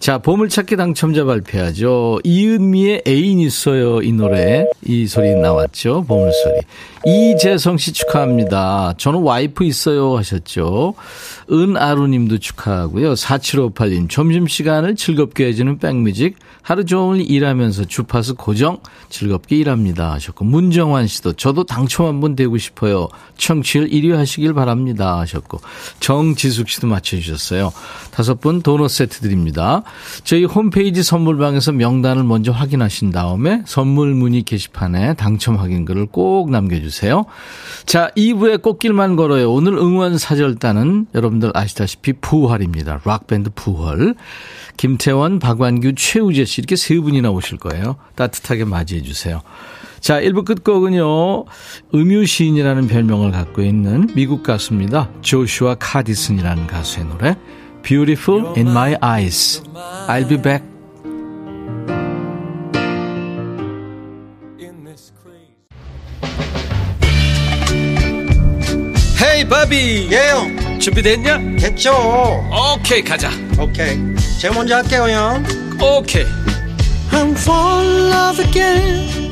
[0.00, 2.18] 자, 보물찾기 당첨자 발표하죠.
[2.24, 4.02] 이은미의 애인 있어요.
[4.02, 4.66] 이 노래.
[4.84, 6.04] 이 소리 나왔죠.
[6.08, 6.62] 보물소리.
[7.04, 8.94] 이재성 씨 축하합니다.
[8.96, 10.94] 저는 와이프 있어요 하셨죠.
[11.50, 13.14] 은아루 님도 축하하고요.
[13.14, 16.36] 4758님 점심시간을 즐겁게 해주는 백뮤직.
[16.62, 23.08] 하루 종일 일하면서 주파수 고정 즐겁게 일합니다 하셨고 문정환 씨도 저도 당첨 한번 되고 싶어요.
[23.36, 25.60] 청취율 1위 하시길 바랍니다 하셨고
[26.00, 27.72] 정지숙 씨도 맞춰주셨어요.
[28.10, 29.82] 다섯 분 도넛 세트 드립니다.
[30.24, 37.24] 저희 홈페이지 선물방에서 명단을 먼저 확인하신 다음에 선물 문의 게시판에 당첨 확인글을 꼭 남겨주세요.
[37.86, 39.52] 자 2부에 꽃길만 걸어요.
[39.52, 43.00] 오늘 응원 사절단은 여러분들 아시다시피 부활입니다.
[43.04, 44.14] 락밴드 부활.
[44.76, 47.96] 김태원, 박완규, 최우재 씨 이렇게 세 분이나 오실 거예요.
[48.14, 49.42] 따뜻하게 맞이해 주세요.
[50.02, 51.44] 자, 1부 끝곡은요.
[51.94, 55.08] 음유 시인이라는 별명을 갖고 있는 미국 가수입니다.
[55.20, 57.36] 조슈아 카디슨이라는 가수의 노래
[57.84, 59.62] Beautiful in my eyes.
[60.08, 60.66] I'll be back.
[69.22, 71.38] 헤이 바비 예영 준비됐냐?
[71.60, 71.92] 됐죠
[72.74, 73.96] 오케이 가자 오케이
[74.40, 75.44] 제가 먼저 할게요 형
[75.80, 76.24] 오케이
[77.12, 79.31] I'm fall in love again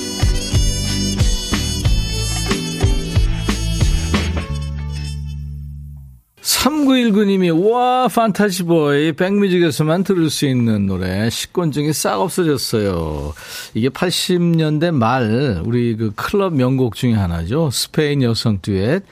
[6.61, 13.33] 3919님이 와 Fantasy Boy 백뮤직에서만 들을 수 있는 노래 식곤증이 싹 없어졌어요.
[13.73, 17.71] 이게 80년대 말 우리 그 클럽 명곡 중에 하나죠.
[17.71, 19.03] 스페인 여성 듀엣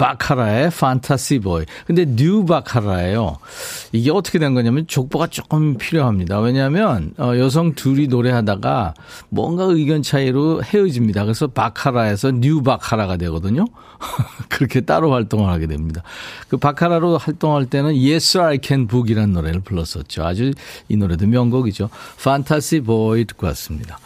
[0.00, 1.66] 바카라의 Fantasy Boy.
[1.86, 3.36] 근데 New Baccara예요.
[3.92, 6.40] 이게 어떻게 된 거냐면 족보가 조금 필요합니다.
[6.40, 8.94] 왜냐하면 어, 여성 둘이 노래하다가
[9.28, 11.24] 뭔가 의견 차이로 헤어집니다.
[11.24, 13.66] 그래서 바카라에서 New Baccara가 되거든요.
[14.48, 16.02] 그렇게 따로 활동을 하게 됩니다.
[16.48, 20.24] 그 바카라로 활동할 때는 Yes I Can Book이라는 노래를 불렀었죠.
[20.24, 20.52] 아주
[20.88, 21.90] 이 노래도 명곡이죠.
[22.24, 23.98] 판타시 보이 듣고 왔습니다.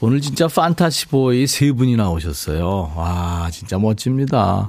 [0.00, 2.92] 오늘 진짜 판타시 보이 세 분이 나오셨어요.
[2.96, 4.68] 와 진짜 멋집니다.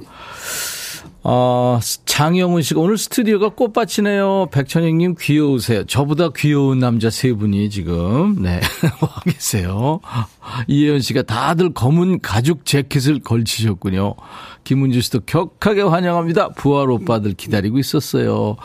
[1.28, 4.46] 어, 장영훈 씨가 오늘 스튜디오가 꽃밭이네요.
[4.52, 5.84] 백천영님 귀여우세요.
[5.84, 8.60] 저보다 귀여운 남자 세 분이 지금, 네,
[9.02, 9.98] 와 계세요.
[10.68, 14.14] 이혜연 씨가 다들 검은 가죽 재킷을 걸치셨군요.
[14.66, 16.48] 김은주 씨도 격하게 환영합니다.
[16.50, 18.56] 부활 오빠들 기다리고 있었어요.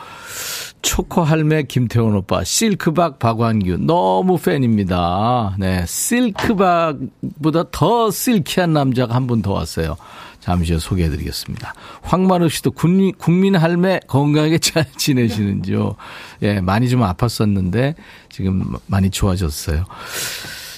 [0.82, 5.56] 초코 할매 김태원 오빠, 실크박 박완규 너무 팬입니다.
[5.60, 9.96] 네, 실크박보다 더 실키한 남자가 한 분 더 왔어요.
[10.40, 11.76] 잠시 후 소개해드리겠습니다.
[12.02, 15.96] 황만우 씨도 국민, 국민 할매 건강하게 잘 지내시는지요?
[16.42, 17.94] 예, 많이 좀 아팠었는데
[18.30, 19.86] 지금 많이 좋아졌어요.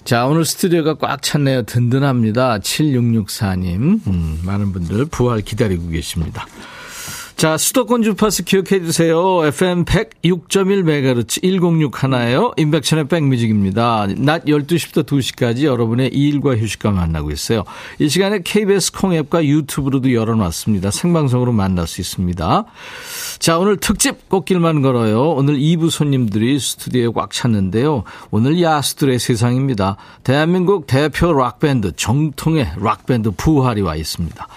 [0.03, 1.63] 자, 오늘 스튜디오가 꽉 찼네요.
[1.63, 2.59] 든든합니다.
[2.59, 4.05] 7664님.
[4.05, 6.45] 음, 많은 분들 부활 기다리고 계십니다.
[7.35, 9.45] 자, 수도권 주파수 기억해 주세요.
[9.45, 12.53] FM 106.1MHz 106 하나예요.
[12.55, 14.07] 인백천의 백뮤직입니다.
[14.17, 17.65] 낮 12시부터 2시까지 여러분의 일과 휴식과 만나고 있어요.
[17.99, 20.91] 이 시간에 KBS 콩앱과 유튜브로도 열어놨습니다.
[20.91, 22.65] 생방송으로 만날 수 있습니다.
[23.39, 25.31] 자, 오늘 특집 꽃길만 걸어요.
[25.31, 28.03] 오늘 2부 손님들이 스튜디오에 꽉 찼는데요.
[28.31, 29.97] 오늘 야수들의 세상입니다.
[30.23, 34.47] 대한민국 대표 락밴드, 정통의 락밴드 부활이 와 있습니다.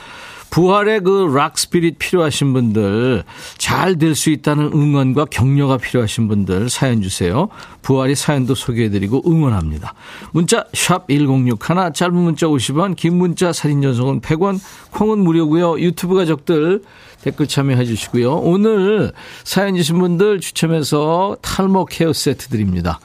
[0.57, 3.25] 부활의 그 rock spirit 필요하신 분들,
[3.59, 7.49] 잘 될 수 있다는 응원과 격려가 필요하신 분들 사연 주세요.
[7.83, 9.93] 부활이 사연도 소개해드리고 응원합니다.
[10.33, 14.59] 문자 샵 1061, 짧은 문자 50원, 긴 문자 사진 전송은 100원,
[14.93, 15.79] 콩은 무료고요.
[15.79, 16.83] 유튜브 가족들
[17.21, 18.37] 댓글 참여해 주시고요.
[18.37, 19.13] 오늘
[19.45, 22.99] 사연 주신 분들 추첨해서 탈모 케어 세트 드립니다.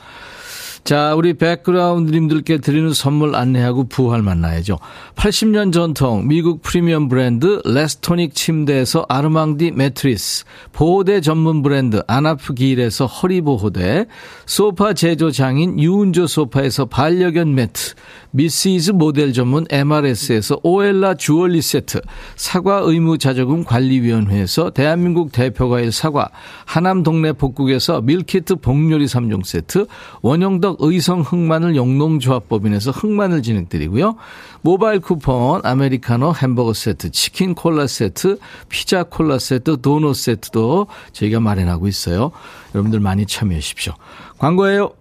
[0.83, 4.79] 자, 우리 백그라운드님들께 드리는 선물 안내하고 부활 만나야죠.
[5.15, 14.07] 80년 전통 미국 프리미엄 브랜드 레스토닉 침대에서 아르망디 매트리스, 보호대 전문 브랜드 아나프길에서 허리보호대,
[14.47, 17.93] 소파 제조 장인 유운조 소파에서 반려견 매트,
[18.31, 22.01] 미시즈 모델 전문 MRS에서 오엘라 주얼리 세트,
[22.35, 26.29] 사과 의무 자조금 관리위원회에서 대한민국 대표과일 사과,
[26.65, 29.87] 하남 동네 복국에서 밀키트 복요리 3종 세트,
[30.21, 34.15] 원형덕 의성 흑마늘 영농조합법인에서 흑마늘 진행드리고요.
[34.61, 38.37] 모바일 쿠폰, 아메리카노 햄버거 세트, 치킨 콜라 세트,
[38.69, 42.31] 피자 콜라 세트, 도넛 세트도 저희가 마련하고 있어요.
[42.73, 43.93] 여러분들 많이 참여해 주십시오.
[44.37, 44.91] 광고예요.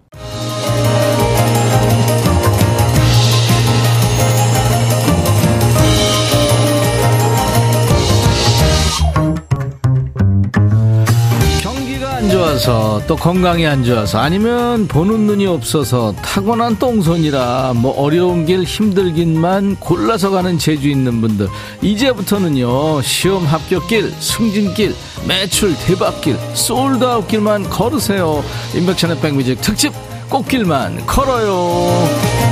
[12.51, 19.77] 좋아서 또 건강이 안 좋아서 아니면 보는 눈이 없어서 타고난 똥손이라 뭐 어려운 길 힘들긴만
[19.77, 21.47] 골라서 가는 재주 있는 분들.
[21.81, 24.95] 이제부터는요 시험 합격길 승진길
[25.27, 28.43] 매출 대박길 솔드아웃 길만 걸으세요.
[28.75, 29.93] 임백천의 백뮤직 특집
[30.29, 32.50] 꽃길만 걸어요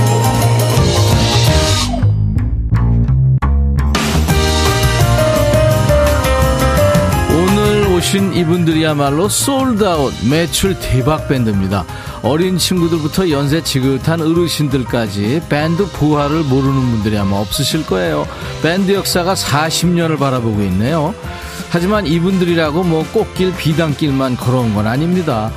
[8.00, 11.84] 오신 이분들이야말로 솔드아웃 매출 대박 밴드입니다.
[12.22, 18.26] 어린 친구들부터 연세 지긋한 어르신들까지 밴드 부활을 모르는 분들이 아마 없으실 거예요.
[18.64, 21.14] 밴드 역사가 40년을 바라보고 있네요.
[21.72, 25.52] 하지만 이분들이라고 뭐 꽃길 비단길만 걸어온 건 아닙니다.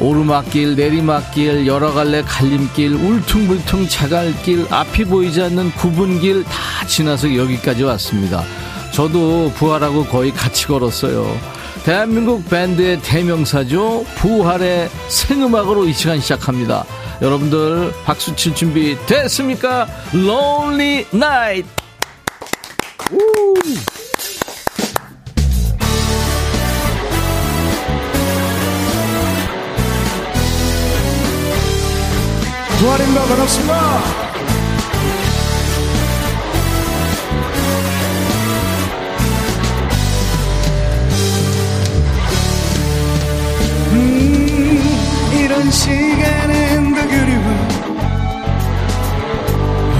[0.00, 8.44] 오르막길, 내리막길, 여러 갈래 갈림길, 울퉁불퉁 자갈길, 앞이 보이지 않는 구분길 다 지나서 여기까지 왔습니다.
[8.92, 11.61] 저도 부활하고 거의 같이 걸었어요.
[11.84, 14.04] 대한민국 밴드의 대명사죠.
[14.16, 16.84] 부활의 생음악으로 이 시간 시작합니다.
[17.20, 19.88] 여러분들 박수 칠 준비 됐습니까?
[20.14, 21.68] Lonely Night.
[23.10, 23.54] 우!
[32.78, 34.41] 부활인가 반갑습니다
[45.52, 47.44] 이런 시간은 더 그리워.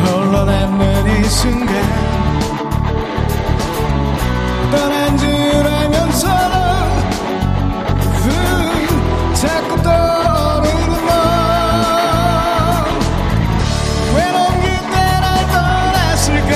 [0.07, 1.75] 홀로 남는 이 순간.
[4.71, 6.57] 떠난 줄 알면서도
[8.25, 8.33] 음,
[9.35, 11.11] 자꾸 떠오르는 너.
[14.17, 16.53] 외로운 그때 날 떠났을까?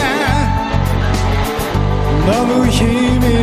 [2.25, 3.36] 너무 힘이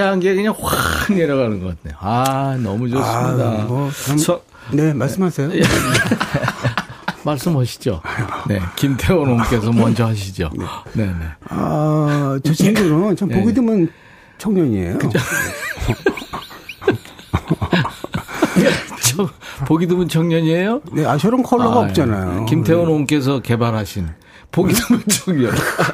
[0.00, 1.98] 최한계 그냥 확 내려가는 것 같네요.
[2.00, 3.04] 아, 너무 좋습니다.
[3.04, 4.40] 아, 뭐, 참- 서-
[4.72, 5.50] 네, 말씀하세요.
[7.22, 8.00] 말씀하시죠.
[8.48, 10.48] 네, 김태원 님께서 먼저 하시죠.
[10.94, 11.12] 네, 네.
[11.50, 13.90] 아, 저 친구는 참 보기 드문
[14.38, 14.98] 청년이에요.
[19.02, 19.28] 저,
[19.66, 20.80] 보기 드문 청년이에요?
[20.92, 22.46] 네, 아, 저런 컬러가 아, 없잖아요.
[22.46, 24.08] 김태원 님께서 개발하신
[24.52, 25.52] 보기 드문 청년.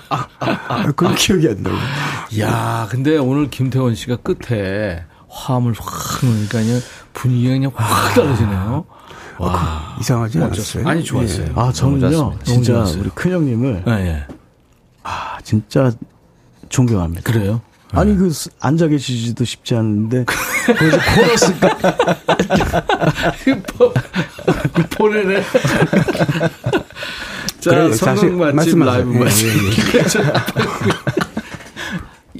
[0.08, 1.74] 아, 그건 기억이 안 나요.
[2.40, 6.80] 야, 근데 오늘 김태원 씨가 끝에 화음을 확 넣으니까 그냥
[7.12, 8.84] 분위기가 그냥 확 달라지네요.
[9.38, 9.96] 와.
[10.00, 10.82] 이상하지 멋졌어요.
[10.84, 10.88] 않았어요?
[10.90, 11.52] 아니, 좋았어요.
[11.54, 12.38] 아, 저는요.
[12.44, 13.00] 진짜 좋았어요.
[13.02, 14.26] 우리 큰 형님을 예, 예.
[15.02, 15.92] 아, 진짜
[16.70, 17.22] 존경합니다.
[17.30, 17.60] 그래요?
[17.92, 20.24] 아니, 그, 스- 앉아 계시지도 쉽지 않은데,
[20.66, 21.78] 거기서 코러스가,
[24.74, 25.42] 그 보내네.
[27.66, 27.90] 자, 그래요.
[27.90, 29.04] 다시 성공 맛집 말씀하세요.
[29.04, 29.48] 라이브 예, 맛집.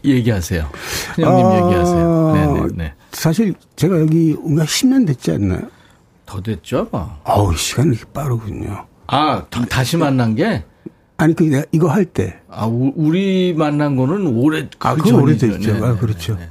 [0.05, 0.69] 얘기하세요.
[1.17, 2.33] 형님 아, 얘기하세요.
[2.35, 2.67] 네네.
[2.77, 2.93] 네.
[3.13, 5.63] 사실 제가 여기 온가 10년 됐지 않나요?
[6.27, 6.89] 더 됐죠?
[7.25, 8.87] 아우, 시간이 이렇게 빠르군요.
[9.09, 10.65] 아, 다- 다시 만난 게?
[11.17, 12.39] 아니, 그, 내가 이거 할 때.
[12.51, 15.47] 아, 우- 우리 만난 거는 오래, 아, 그그 전이죠.
[15.49, 15.73] 오래됐죠.
[15.73, 16.35] 네, 아, 네, 그렇죠.
[16.35, 16.49] 네, 네.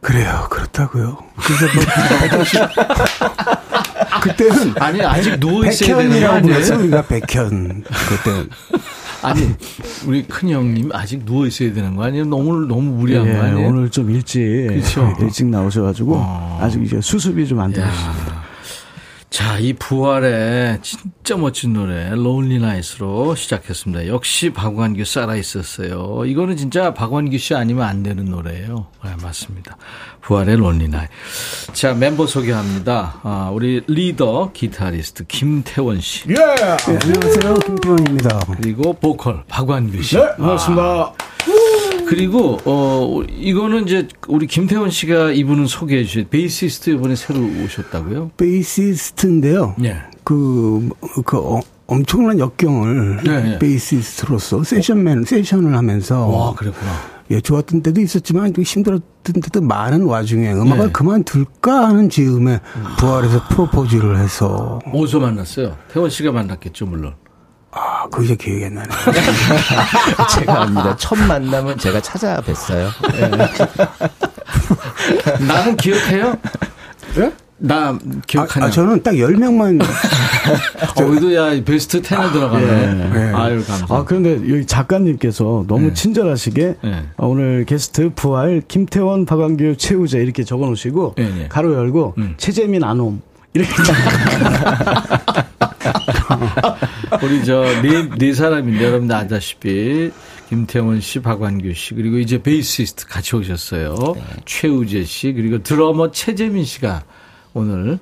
[0.00, 0.46] 그래요.
[0.50, 1.18] 그렇다고요.
[1.36, 1.84] 그래서 뭐,
[4.20, 6.46] 그때는 아니, 아직 누워 있어야 되는 거 백현이라고?
[6.46, 7.84] 불렀어, 우리가 백현.
[8.08, 8.48] 그때.
[9.22, 9.50] 아니,
[10.06, 12.24] 우리 큰 형님 아직 누워 있어야 되는 거 아니에요?
[12.24, 13.68] 너무, 너무 무리한 예, 거 아니에요?
[13.68, 15.14] 오늘 좀 일찍, 그쵸.
[15.20, 16.58] 일찍 나오셔가지고, 어.
[16.62, 18.29] 아직 이제 수습이 좀 안 되셨습니다.
[19.30, 24.08] 자, 이 부활의 진짜 멋진 노래 Lonely Night으로 시작했습니다.
[24.08, 26.24] 역시 박완규 살아 있었어요.
[26.26, 28.88] 이거는 진짜 박완규 씨 아니면 안 되는 노래예요.
[29.04, 29.76] 네, 맞습니다.
[30.22, 31.14] 부활의 Lonely Night.
[31.72, 33.20] 자, 멤버 소개합니다.
[33.22, 36.26] 아, 우리 리더 기타리스트 김태원 씨.
[36.26, 37.54] 네, 안녕하세요.
[37.54, 38.40] 김태원입니다.
[38.56, 40.16] 그리고 보컬 박완규 씨.
[40.16, 41.12] 반갑습니다.
[42.10, 48.32] 그리고 어 이거는 이제 우리 김태원 씨가 이분은 소개해 주신 베이시스트 이번에 새로 오셨다고요?
[48.36, 49.76] 베이시스트인데요.
[49.78, 49.96] 네.
[50.24, 50.88] 그,
[51.24, 53.58] 그, 어, 엄청난 역경을 네, 네.
[53.60, 56.26] 베이시스트로서 세션맨, 세션을 하면서.
[56.26, 56.90] 와, 그랬구나.
[57.30, 60.92] 예, 좋았던 때도 있었지만 좀 힘들었던 때도 많은 와중에 음악을 네.
[60.92, 62.58] 그만둘까 하는 즈음에
[62.98, 65.76] 부활해서 프로포즈를 해서 어디서 만났어요?
[65.92, 67.14] 태원 씨가 만났겠죠, 물론.
[67.72, 68.88] 아, 그게 기억이 안 나네.
[70.34, 70.96] 제가 압니다.
[70.96, 72.88] 첫 만남은 제가 찾아뵀어요.
[75.46, 76.36] 나는 기억해요?
[77.18, 77.32] 예?
[77.62, 78.66] 나 아, 기억하냐?
[78.66, 79.84] 아, 저는 딱 10명만
[80.96, 83.10] 어이도 야 베스트 10에 들어가네.
[83.14, 83.32] 예.
[83.34, 83.94] 아유 감사.
[83.94, 85.94] 아, 그런데 여기 작가님께서 너무 네.
[85.94, 87.04] 친절하시게 네.
[87.18, 91.48] 어, 오늘 게스트 부활 김태원, 박완규, 최우재 이렇게 적어 놓으시고 네, 네.
[91.48, 92.34] 가로 열고 음.
[92.38, 93.20] 최재민 안옴
[93.52, 93.70] 이렇게
[97.22, 100.10] 우리 저네 네 사람인데 여러분들 아다시피
[100.48, 103.94] 김태원 씨, 박완규 씨 그리고 이제 베이시스트 같이 오셨어요.
[104.44, 107.04] 최우재 씨 그리고 드러머 최재민 씨가
[107.54, 107.98] 오늘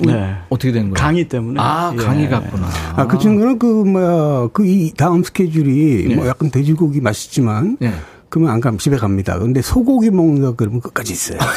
[0.00, 0.36] 네.
[0.48, 0.94] 어떻게 된 거예요?
[0.94, 1.96] 강의 때문에 아 예.
[1.96, 2.68] 강의 갔구나.
[2.96, 7.94] 아, 그 친구는 그, 뭐야, 그, 이 다음 스케줄이 뭐 약간 돼지고기 맛있지만, 네.
[8.28, 9.38] 그러면 안 가면 집에 갑니다.
[9.38, 11.38] 근데 소고기 먹는다 그러면 끝까지 있어요.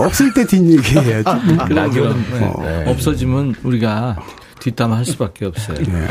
[0.00, 1.24] 없을 때 뒷얘기 해야지.
[1.68, 2.24] 그럼, 그럼.
[2.30, 2.84] 네.
[2.84, 2.90] 네.
[2.90, 4.16] 없어지면 우리가
[4.60, 5.78] 뒷담화 할 수밖에 없어요.
[5.78, 6.06] 네.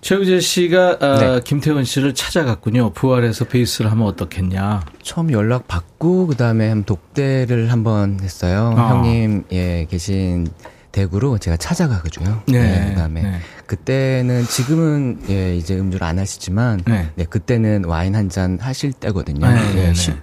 [0.00, 1.40] 최우재 씨가 아, 네.
[1.44, 2.90] 김태원 씨를 찾아갔군요.
[2.90, 4.82] 부활해서 베이스를 하면 어떻겠냐.
[5.02, 8.74] 처음 연락 받고 그다음에 한 독대를 한번 했어요.
[8.76, 8.90] 아.
[8.90, 10.46] 형님 예 계신
[10.92, 12.42] 대구로 제가 찾아가가지고요.
[12.48, 13.40] 네, 그다음에 네.
[13.66, 17.08] 그때는 지금은 예 이제 음주를 안 하시지만 네.
[17.14, 19.46] 네, 그때는 와인 한 잔 하실 때거든요.
[19.48, 19.94] 네, 네, 예, 네.
[19.94, 20.14] 10,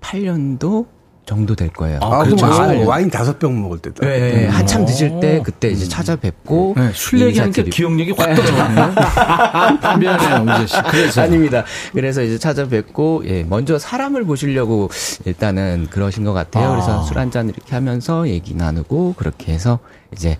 [0.00, 0.86] 18년도
[1.26, 1.98] 정도 될 거예요.
[2.00, 2.46] 아, 아, 그렇죠.
[2.46, 2.84] 그럼 아, 네.
[2.84, 4.06] 와인 다섯 병 먹을 때다.
[4.06, 4.86] 예, 예, 한참 음.
[4.86, 7.64] 드실 때 그때 이제 찾아뵙고 네, 술 얘기하니까.
[7.64, 8.94] 기억력이 확 떨어지네요.
[9.98, 10.76] 미안해요, 우재 씨.
[10.88, 11.22] 그래서.
[11.22, 11.64] 아닙니다.
[11.92, 14.88] 그래서 이제 찾아뵙고 예, 먼저 사람을 보시려고
[15.24, 16.68] 일단은 그러신 것 같아요.
[16.68, 16.70] 아.
[16.70, 19.80] 그래서 술 한 잔 이렇게 하면서 얘기 나누고 그렇게 해서
[20.12, 20.38] 이제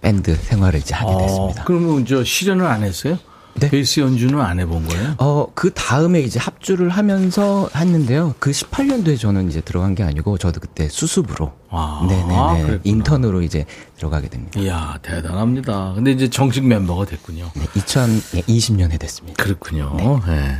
[0.00, 1.62] 밴드 생활을 이제 하게 됐습니다.
[1.62, 3.16] 어, 그러면 저 실현을 안 했어요?
[3.54, 3.68] 네.
[3.68, 5.14] 베이스 연주는 안 해본 거예요?
[5.18, 8.34] 어, 그 다음에 이제 합주를 하면서 했는데요.
[8.38, 12.80] 그 18년도에 저는 이제 들어간 게 아니고 저도 그때 수습으로 아, 네네네 그랬구나.
[12.84, 14.58] 인턴으로 이제 들어가게 됩니다.
[14.60, 15.92] 이야, 대단합니다.
[15.94, 17.50] 근데 이제 정식 멤버가 됐군요.
[17.54, 19.42] 네, 2020년에 됐습니다.
[19.42, 19.96] 그렇군요.
[20.26, 20.56] 네.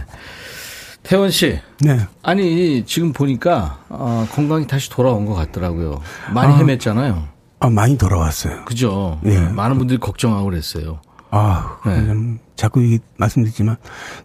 [1.03, 1.59] 태원 씨.
[1.81, 2.07] 네.
[2.23, 6.03] 아니, 지금 보니까, 어, 건강이 다시 돌아온 것 같더라고요.
[6.33, 6.59] 많이 아.
[6.59, 7.29] 헤맸잖아요.
[7.61, 8.65] 아, 많이 돌아왔어요.
[8.67, 9.19] 그죠?
[9.25, 9.39] 예.
[9.39, 11.01] 많은 분들이 걱정하고 그랬어요.
[11.31, 12.07] 아, 네.
[12.07, 13.77] 좀 자꾸 이 말씀드리지만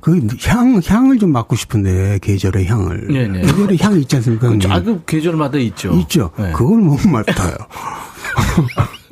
[0.02, 3.42] 그 향 향을 좀 맡고 싶은데 계절의 향을 네네.
[3.42, 4.50] 계절의 향이 있지 않습니까?
[4.50, 4.60] 그?
[4.70, 5.94] 아, 그 계절마다 있죠.
[5.94, 6.32] 있죠.
[6.38, 6.52] 네.
[6.52, 7.56] 그걸 못 맡아요.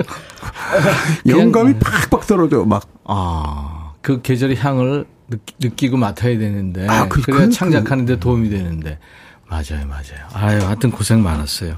[1.28, 2.84] 영감이 팍팍 떨어져 막.
[3.06, 5.06] 아, 그 계절의 향을
[5.60, 6.88] 느끼, 고 맡아야 되는데.
[6.88, 9.00] 아, 그- 그래야 그- 창작하는데 도움이 되는데.
[9.50, 10.28] 맞아요, 맞아요.
[10.34, 11.76] 아유, 하여튼 고생 많았어요.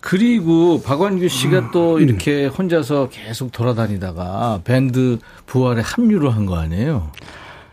[0.00, 1.70] 그리고 박완규 씨가 음.
[1.72, 7.10] 또 이렇게 혼자서 계속 돌아다니다가 밴드 부활에 합류를 한 거 아니에요?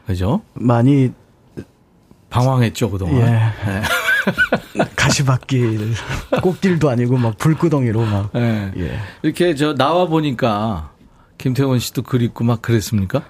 [0.08, 0.42] 그죠?
[0.54, 1.12] 많이
[2.30, 3.16] 방황했죠, 그동안.
[3.18, 3.22] 예.
[3.22, 3.82] 네.
[4.96, 5.94] 가시밭길
[6.42, 8.72] 꽃길도 아니고 막 불구덩이로 막 네.
[8.78, 8.98] 예.
[9.22, 10.92] 이렇게 저 나와 보니까
[11.38, 13.22] 김태원 씨도 그립고 막 그랬습니까?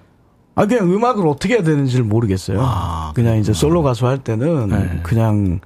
[0.56, 2.60] 아 그냥 음악을 어떻게 해야 되는지를 모르겠어요.
[2.62, 5.00] 아, 그냥 이제 솔로 가수 할 때는 네.
[5.04, 5.60] 그냥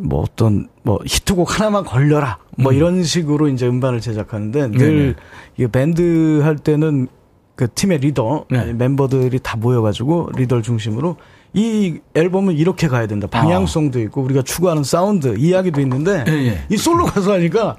[0.00, 4.70] 뭐 어떤 뭐 히트곡 하나만 걸려라 뭐 이런 식으로 이제 음반을 제작하는데 음.
[4.72, 7.08] 늘이 밴드 할 때는
[7.56, 8.72] 그 팀의 리더 네.
[8.72, 11.16] 멤버들이 다 모여가지고 리더를 중심으로
[11.54, 16.60] 이 앨범은 이렇게 가야 된다 방향성도 있고 우리가 추구하는 사운드 이야기도 있는데 예, 예.
[16.68, 17.76] 이 솔로 가수 하니까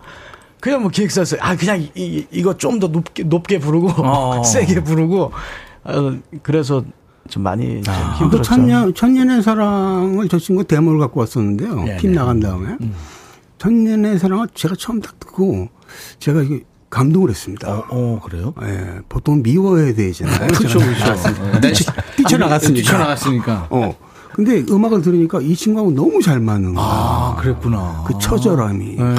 [0.59, 4.43] 그냥 뭐 기획사에서 아 그냥 이, 이- 이거 좀 더 높게 높게 부르고 어.
[4.43, 5.31] 세게 부르고
[5.85, 6.83] 어, 그래서
[7.29, 8.15] 좀 많이 좀 아.
[8.17, 8.43] 또 힘들었죠.
[8.49, 11.83] 천년, 천년의 사랑을 저 친구 데모를 갖고 왔었는데요.
[11.83, 12.17] 네, 팀 네.
[12.17, 12.75] 나간 다음에.
[13.57, 15.67] 천년의 사랑을 제가 처음 딱 듣고
[16.19, 17.71] 제가 이게 감동을 했습니다.
[17.71, 18.53] 어, 어, 그래요?
[18.63, 20.47] 예, 보통 미워해야 되잖아요.
[20.57, 21.59] 그렇죠, 그렇죠.
[21.61, 21.71] 네.
[22.17, 22.73] 뛰쳐나갔으니까.
[22.75, 23.67] 뛰쳐나갔으니까.
[23.69, 23.95] 어.
[24.33, 26.85] 근데 음악을 들으니까 이 친구하고 너무 잘 맞는 거야.
[26.85, 28.05] 아, 그랬구나.
[28.07, 28.95] 그 처절함이.
[28.95, 29.15] 네.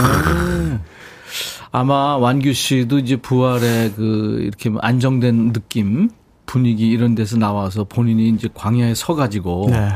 [1.73, 6.11] 아마 완규 씨도 이제 부활의 그 이렇게 안정된 느낌,
[6.47, 9.89] 분위기 이런 데서 나와서 본인이 이제 광야에 서가지고 네.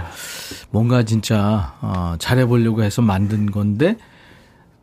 [0.71, 3.97] 뭔가 진짜 어, 잘해보려고 해서 만든 건데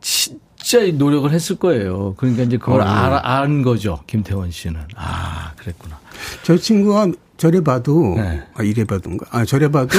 [0.00, 2.14] 진짜 이 노력을 했을 거예요.
[2.16, 2.90] 그러니까 이제 그걸 어, 네.
[2.90, 4.00] 알아, 안 거죠.
[4.06, 4.80] 김태원 씨는.
[4.96, 5.98] 아, 그랬구나.
[6.42, 8.42] 저 친구가 저래 봐도, 네.
[8.54, 9.26] 아, 이래 봐도인가?
[9.30, 9.98] 아, 저래 봐도,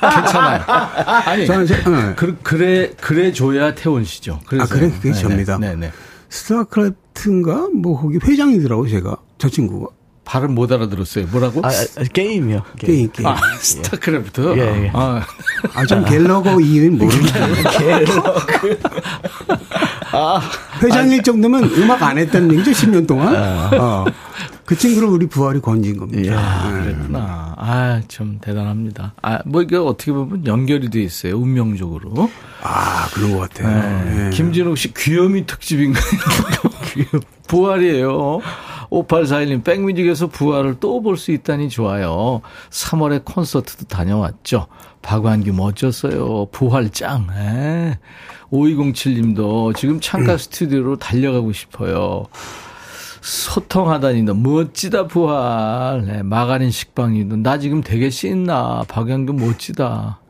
[0.00, 0.62] 괜찮아요.
[1.26, 2.14] 아니, 저는, 저, 네.
[2.16, 4.40] 그, 그래, 그래 줘야 태원 씨죠.
[4.46, 4.90] 그래서 아, 그래?
[4.90, 5.58] 그게 네네, 접니다.
[5.58, 5.92] 네네.
[6.28, 7.68] 스타크래프트인가?
[7.74, 9.16] 뭐, 거기 회장이더라고, 제가.
[9.38, 9.94] 저 친구가.
[10.26, 11.26] 발음 못 알아들었어요.
[11.28, 11.62] 뭐라고?
[11.64, 12.62] 아, 아, 게임이요.
[12.78, 13.26] 게임, 게임.
[13.26, 14.58] 아, 스타크래프트?
[14.58, 14.90] 예, 예.
[14.92, 15.22] 아,
[15.72, 18.04] 아, 전 갤러그 이후는 모르는데.
[20.82, 23.34] 회장일 정도면 음악 안 했다는 얘기죠, 10년 동안.
[23.80, 24.04] 어.
[24.66, 26.36] 그 친구를 우리 부활이 건진 겁니다.
[26.36, 26.82] 아, 네.
[26.82, 27.54] 그랬구나.
[27.56, 29.14] 아, 참 대단합니다.
[29.22, 31.36] 아, 뭐 이게 어떻게 보면 연결이 돼 있어요.
[31.38, 32.28] 운명적으로.
[32.62, 34.04] 아, 그런 것 같아요.
[34.04, 34.26] 네.
[34.26, 34.30] 예.
[34.30, 36.02] 김진욱 씨 귀요미 특집인가요?
[36.92, 37.20] 귀요.
[37.46, 38.40] 부활이에요.
[38.90, 42.40] 5841님, 백뮤직에서 부활을 또 볼 수 있다니 좋아요.
[42.70, 44.66] 3월에 콘서트도 다녀왔죠.
[45.02, 46.46] 박완규 멋졌어요.
[46.52, 47.28] 부활 짱.
[47.36, 47.98] 에.
[48.50, 52.26] 5207님도 지금 창가 스튜디오로 달려가고 싶어요.
[53.20, 56.04] 소통하다니도 멋지다 부활.
[56.06, 58.84] 네, 마가린 식빵이도 나 지금 되게 씬나.
[58.88, 60.20] 박완규 멋지다.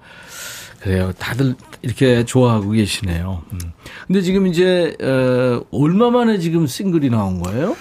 [0.80, 1.12] 그래요.
[1.18, 3.42] 다들 이렇게 좋아하고 계시네요.
[3.52, 3.58] 음.
[4.06, 7.76] 근데 지금 이제 어, 얼마 만에 지금 싱글이 나온 거예요?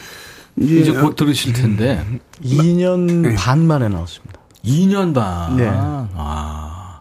[0.57, 2.03] 이제 곧 들으실 텐데
[2.41, 4.39] 2년 반 만에 나왔습니다.
[4.63, 5.57] 2년 반.
[5.57, 5.69] 네.
[5.69, 6.99] 아,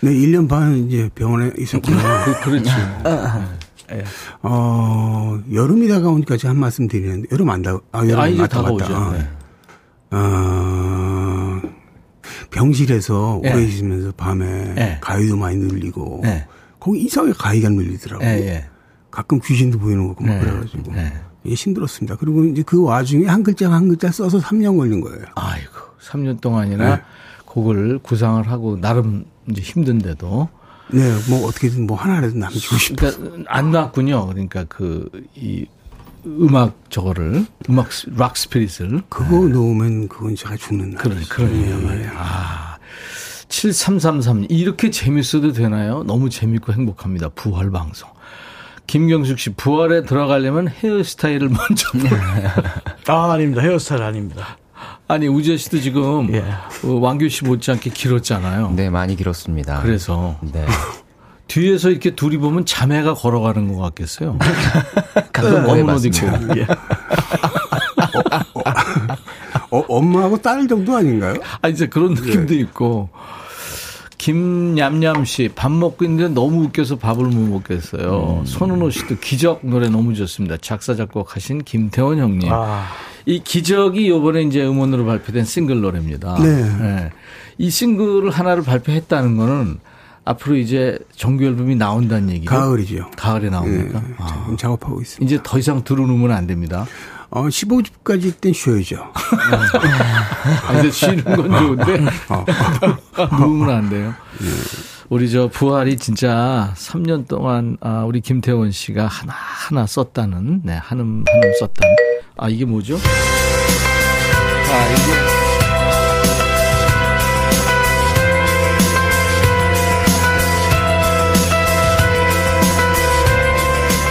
[0.00, 2.24] 네, 1년 반 이제 병원에 있었구나.
[2.42, 2.70] 그, 그렇지.
[4.42, 8.88] 어, 여름이 다가오니까 제가 한 말씀 드리는데, 여름 안 다, 아, 여름 아, 이제 다가오죠.
[8.88, 9.12] 맞다.
[9.12, 9.28] 네.
[10.12, 11.60] 어,
[12.50, 13.52] 병실에서 예.
[13.52, 14.98] 오래 있으면서 밤에 예.
[15.00, 16.46] 가위도 많이 눌리고, 네.
[16.80, 18.28] 거기 이상하게 가위가 눌리더라고요.
[18.28, 18.64] 예, 예.
[19.10, 20.40] 가끔 귀신도 보이는 거고 막 네.
[20.40, 20.92] 그래가지고.
[21.42, 21.50] 네.
[21.50, 22.16] 이게 힘들었습니다.
[22.16, 25.24] 그리고 이제 그 와중에 한 글자 한 글자 써서 3년 걸린 거예요.
[25.34, 25.70] 아이고,
[26.00, 27.02] 3년 동안이나 네.
[27.46, 30.48] 곡을 구상을 하고 나름 이제 힘든데도
[30.92, 33.10] 네, 뭐 어떻게든 뭐 하나라도 남기고 싶어.
[33.10, 34.26] 그러니까 안 나왔군요.
[34.26, 35.66] 그러니까 그 이
[36.24, 41.02] 음악 저거를 음악 스- 락 스피릿을 그거 놓으면 그건 제가 죽는 날.
[41.02, 42.12] 그러니 그러니까 말이야.
[42.14, 42.76] 아.
[43.48, 46.04] 7333 이렇게 재밌어도 되나요?
[46.04, 47.28] 너무 재밌고 행복합니다.
[47.30, 48.08] 부활 방송.
[48.92, 51.88] 김경숙 씨 부활에 들어가려면 헤어스타일을 먼저
[53.08, 53.62] 아, 아닙니다.
[53.62, 54.58] 헤어스타일 아닙니다.
[55.08, 56.40] 아니 우재 씨도 지금 예.
[56.84, 58.74] 어, 왕규 씨 못지않게 길었잖아요.
[58.76, 59.80] 네, 많이 길었습니다.
[59.80, 60.66] 그래서 네.
[61.48, 64.36] 뒤에서 이렇게 둘이 보면 자매가 걸어가는 것 같겠어요.
[65.32, 66.36] 가끔 검은 옷 해봤습니다.
[66.36, 66.58] 입고.
[66.58, 66.66] 예.
[69.70, 71.36] 어, 엄마하고 딸 정도 아닌가요?
[71.62, 73.08] 아, 이제 그런 느낌도 있고.
[74.22, 78.44] 김냠냠 씨, 밥 먹고 있는데 너무 웃겨서 밥을 못 먹겠어요.
[78.46, 80.56] 손은호 씨도 기적 노래 너무 좋습니다.
[80.58, 82.48] 작사, 작곡하신 김태원 형님.
[82.52, 82.86] 아,
[83.26, 86.38] 이 기적이 요번에 이제 음원으로 발표된 싱글 노래입니다.
[86.40, 87.10] 네.
[87.58, 89.80] 이 싱글을 하나를 발표했다는 거는
[90.24, 92.48] 앞으로 이제 정규 앨범이 나온다는 얘기죠.
[92.48, 93.10] 가을이죠.
[93.16, 94.00] 가을에 네, 나옵니까?
[94.02, 94.54] 지금 아.
[94.56, 95.24] 작업하고 있습니다.
[95.24, 96.86] 이제 더 이상 들어놓으면 안 됩니다.
[97.34, 99.10] 어, 15집까지 땐 쉬어야죠.
[100.66, 102.00] 아, 근데 쉬는 건 좋은데
[103.38, 104.14] 누우면 안 돼요.
[105.08, 111.24] 우리 저 부활이 진짜 3년 동안 아, 우리 김태원 씨가 하나 하나 썼다는 네 한음
[111.26, 111.96] 한음 썼다는
[112.36, 112.96] 아 이게 뭐죠?
[114.70, 115.41] 아 이게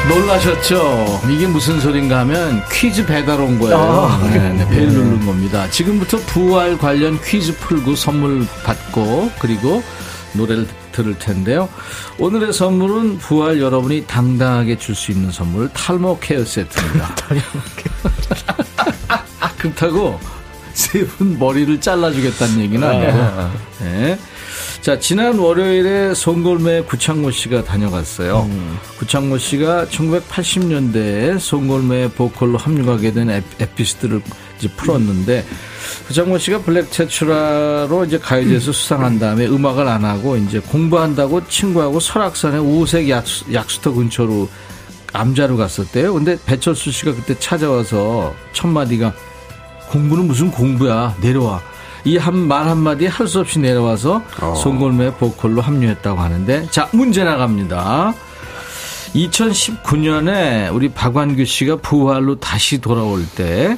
[0.08, 1.22] 놀라셨죠?
[1.30, 4.20] 이게 무슨 소린가 하면 퀴즈 배달 온 거예요.
[4.34, 5.70] 네, 네, 벨 누른 겁니다.
[5.70, 9.82] 지금부터 부활 관련 퀴즈 풀고 선물 받고 그리고
[10.34, 11.70] 노래를 들을 텐데요.
[12.18, 17.16] 오늘의 선물은 부활 여러분이 당당하게 줄 수 있는 선물 탈모 케어 세트입니다.
[19.58, 20.20] 그렇다고
[20.74, 23.52] 세 분 머리를 잘라주겠다는 얘기는 아니고.
[23.82, 24.18] 네.
[24.82, 28.50] 자, 지난 월요일에 송골매 구창모 씨가 다녀갔어요.
[28.98, 34.24] 구창모 씨가 1980년대에 송골매 보컬로 합류하게 된 에, 에피소드를
[34.58, 35.46] 이제 풀었는데,
[36.08, 42.60] 구창모 씨가 블랙 체츄라로 이제 가요제에서 수상한 다음에 음악을 안 하고 이제 공부한다고 친구하고 설악산의
[42.62, 44.50] 오색 약수, 약수터 근처로
[45.14, 46.12] 암자로 갔었대요.
[46.16, 49.14] 근데 배철수 씨가 그때 찾아와서 첫 마디가
[49.90, 51.62] 공부는 무슨 공부야 내려와
[52.06, 54.22] 이 한 말 한마디에 할 수 없이 내려와서
[54.56, 58.14] 송골매 보컬로 합류했다고 하는데 자 문제 나갑니다.
[59.14, 63.78] 2019년에 우리 박완규 씨가 부활로 다시 돌아올 때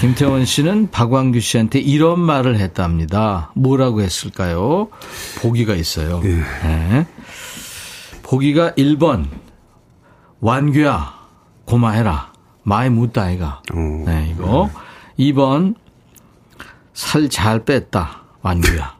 [0.00, 3.50] 김태원 씨는 박완규 씨한테 이런 말을 했답니다.
[3.54, 4.88] 뭐라고 했을까요?
[5.40, 6.20] 보기가 있어요.
[6.22, 7.06] 네.
[8.22, 9.26] 보기가 1번
[10.40, 11.14] 완규야
[11.66, 12.32] 고마해라.
[12.64, 13.62] 마이 묻다 아이가.
[14.06, 14.70] 네 이거.
[15.18, 15.74] 2번
[16.94, 18.94] 살 잘 뺐다 완규야.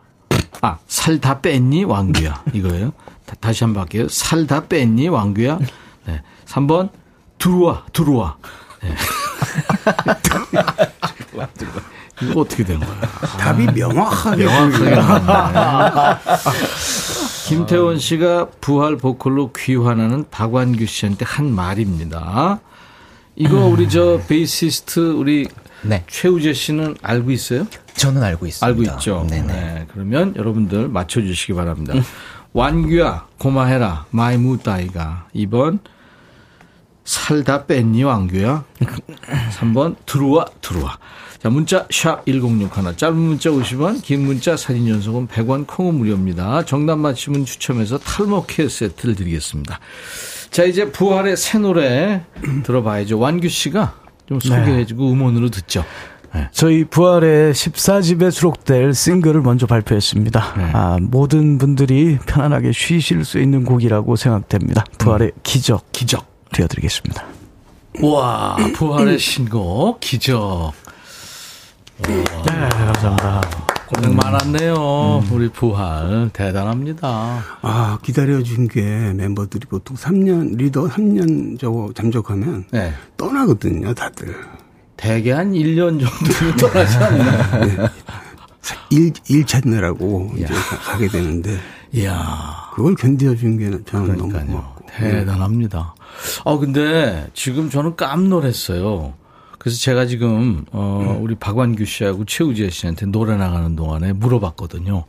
[0.62, 2.44] 아 살 다 뺐니 왕규야?
[2.52, 2.92] 이거예요.
[3.26, 4.08] 다, 다시 한 번 할게요.
[4.08, 5.58] 살 다 뺐니 왕규야?
[6.06, 6.22] 네.
[6.46, 6.90] 3번
[7.38, 8.36] 들어와 들어와.
[8.82, 8.94] 네.
[12.22, 13.00] 이거 어떻게 된 거야?
[13.38, 16.18] 답이 명확하게 명확하게 나왔네.
[17.46, 22.60] 김태원 씨가 부활 보컬로 귀환하는 박완규 씨한테 한 말입니다.
[23.34, 25.48] 이거 우리 저 베이시스트 우리
[25.82, 26.04] 네.
[26.08, 27.66] 최우재 씨는 알고 있어요?
[27.94, 28.66] 저는 알고 있습니다.
[28.66, 29.26] 알고 있죠.
[29.28, 29.46] 네네.
[29.46, 31.94] 네, 그러면 여러분들 맞춰주시기 바랍니다.
[32.52, 35.78] 완규야 고마해라 마이 무따이가 2번
[37.04, 38.64] 살 다 뺐니 왕규야
[39.58, 40.98] 3번 들어와 들어와
[41.42, 46.98] 자 문자 샵 1061 짧은 문자 50원 긴 문자 사진 전송은 100원 콩은 무료입니다 정답
[46.98, 49.80] 맞히면 추첨해서 탈모 케어 세트를 드리겠습니다
[50.50, 52.22] 자 이제 부활의 새 노래
[52.64, 53.94] 들어봐야죠 완규 씨가
[54.26, 55.84] 좀 소개해주고 음원으로 듣죠
[56.50, 60.54] 저희 부활의 14집에 수록될 싱글을 먼저 발표했습니다.
[60.56, 60.70] 네.
[60.72, 64.84] 아, 모든 분들이 편안하게 쉬실 수 있는 곡이라고 생각됩니다.
[64.98, 67.24] 부활의 기적, 기적 띄워드리겠습니다.
[68.02, 70.72] 와 부활의 신곡 기적
[72.08, 73.71] 네, 감사합니다.
[73.94, 75.22] 고생 많았네요.
[75.30, 77.42] 우리 부활 대단합니다.
[77.60, 78.80] 아, 기다려준 게
[79.14, 82.92] 멤버들이 보통 3년, 리더 3년 저거 잠적하면 네.
[83.16, 84.34] 떠나거든요, 다들.
[84.96, 87.88] 대개 한 1년 정도 떠나지 않나요?
[88.90, 90.46] 일, 일 찾느라고 이제
[90.84, 91.58] 가게 되는데,
[91.92, 94.46] 이야, 그걸 견뎌준 게 저는 너무 그러니까요.
[94.46, 94.86] 고맙고.
[94.86, 95.94] 대단합니다.
[96.44, 99.14] 아, 근데 지금 저는 깜놀했어요.
[99.62, 105.04] 그래서 제가 지금, 어, 우리 박완규 씨하고 최우재 씨한테 노래 나가는 동안에 물어봤거든요.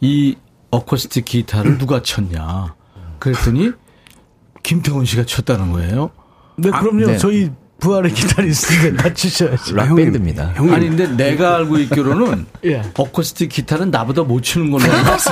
[0.00, 0.36] 이
[0.70, 2.76] 어쿠스틱 기타를 누가 쳤냐.
[3.18, 3.72] 그랬더니
[4.62, 6.12] 김태훈 씨가 쳤다는 거예요.
[6.56, 7.08] 네, 그럼요.
[7.08, 7.18] 네.
[7.18, 7.50] 저희
[7.84, 9.74] 부활의 기타리스트인데 맞추셔야죠.
[9.78, 10.52] 아, 락밴드입니다.
[10.54, 12.82] 형님, 아니 근데 내가 알고 있기로는 예.
[12.96, 15.30] 어쿠스틱 기타는 나보다 못 치는 걸로 알고 있어.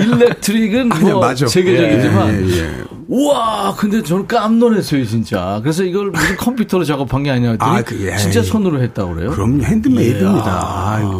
[0.00, 1.46] 일렉트릭은 아니야, 뭐 맞아.
[1.46, 2.70] 세계적이지만 예, 예, 예.
[3.08, 5.60] 우와 근데 저는 깜놀했어요 진짜.
[5.62, 8.44] 그래서 이걸 무슨 컴퓨터로 작업한 게 아니라 아, 했더니 그, 예, 진짜 예.
[8.44, 9.30] 손으로 했다고 그래요.
[9.32, 10.46] 그럼요, 핸드메이드입니다.
[10.46, 10.94] 이야.
[10.96, 11.10] 아이고.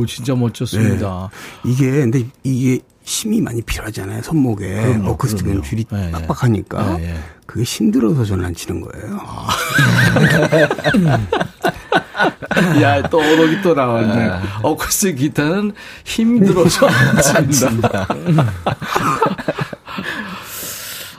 [0.00, 1.30] 오 진짜 멋졌습니다.
[1.66, 1.70] 예.
[1.70, 4.68] 이게, 근데 이게 힘이 많이 필요하잖아요, 손목에.
[4.68, 5.62] 그럼요, 어쿠스틱은.
[5.62, 6.10] 줄이 예, 예.
[6.12, 6.98] 빡빡하니까.
[7.00, 7.16] 예, 예.
[7.46, 9.18] 그게 힘들어서 저는 안 치는 거예요.
[12.82, 14.30] 야, 또 어록이 또 나왔네.
[14.62, 15.72] 어쿠스틱 기타는
[16.04, 18.06] 힘들어서 안 친다.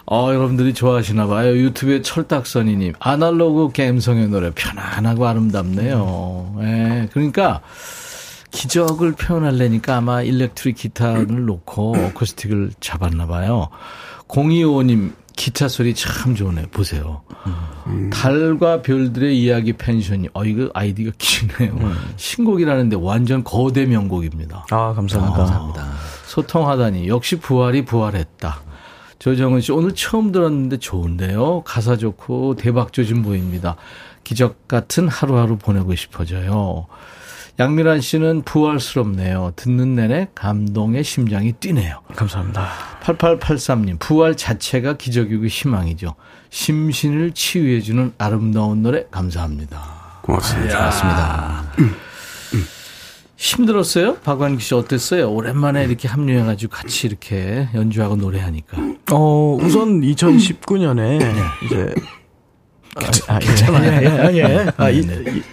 [0.06, 1.56] 어, 여러분들이 좋아하시나 봐요.
[1.56, 6.56] 유튜브에 철딱선이님, 아날로그 감성의 노래 편안하고 아름답네요.
[6.62, 7.62] 예, 그러니까,
[8.54, 13.70] 기적을 표현하려니까 아마 일렉트릭 기타를 놓고 어쿠스틱을 잡았나 봐요.
[14.28, 16.68] 0255님, 기타 소리 참 좋네.
[16.68, 17.24] 보세요.
[18.12, 21.76] 달과 별들의 이야기 펜션이, 어, 이거 아이디가 기네요.
[22.16, 24.68] 신곡이라는데 완전 거대 명곡입니다.
[24.70, 25.38] 아, 감사합니다.
[25.38, 25.88] 감사합니다.
[26.28, 28.62] 소통하다니, 역시 부활이 부활했다.
[29.18, 31.64] 조정은 씨 오늘 처음 들었는데 좋은데요.
[31.66, 33.78] 가사 좋고 대박 조짐 보입니다.
[34.24, 36.88] 기적 같은 하루하루 보내고 싶어져요.
[37.60, 39.54] 양미란 씨는 부활스럽네요.
[39.56, 42.00] 듣는 내내 감동의 심장이 뛰네요.
[42.16, 42.68] 감사합니다.
[43.04, 46.16] 8883님, 부활 자체가 기적이고 희망이죠.
[46.50, 49.82] 심신을 치유해주는 아름다운 노래 감사합니다.
[50.24, 50.80] 고맙습니다.
[50.80, 51.64] 맞습니다.
[53.36, 54.16] 힘들었어요?
[54.16, 55.30] 박완기 씨 어땠어요?
[55.30, 58.78] 오랜만에 이렇게 합류해가지고 같이 이렇게 연주하고 노래하니까.
[59.12, 61.22] 어, 우선 2019년에
[61.66, 61.94] 이제
[63.28, 64.72] 아, 예, 예, 예, 예.
[64.78, 65.02] 아, 이,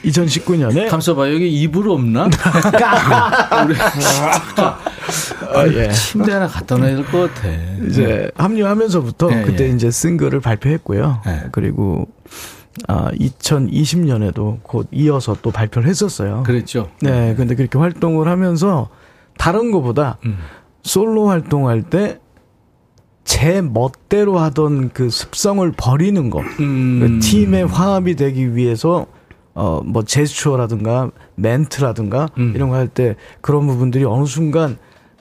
[0.05, 2.25] 2019년에 감써봐 여기 이불 없나?
[3.65, 5.91] 우리 아, 예.
[5.91, 7.49] 침대 하나 갖다 놔야 될 것 같아.
[7.87, 9.69] 이제 합류하면서부터 예, 그때 예.
[9.71, 11.23] 이제 싱글을 발표했고요.
[11.27, 11.43] 예.
[11.53, 12.09] 그리고
[12.89, 16.43] 아, 2020년에도 곧 이어서 또 발표를 했었어요.
[16.45, 16.91] 그랬죠.
[17.01, 18.89] 네, 근데 그렇게 활동을 하면서
[19.39, 20.39] 다른 거보다 음.
[20.83, 22.21] 솔로 활동할 때
[23.25, 26.41] 제 멋대로 하던 그 습성을 버리는 거.
[26.61, 27.01] 음.
[27.01, 29.07] 그 팀의 화합이 되기 위해서
[29.55, 32.53] 어 뭐 제스처라든가 멘트라든가 음.
[32.55, 34.79] 이런 거 할 때 그런 부분들이 어느 순간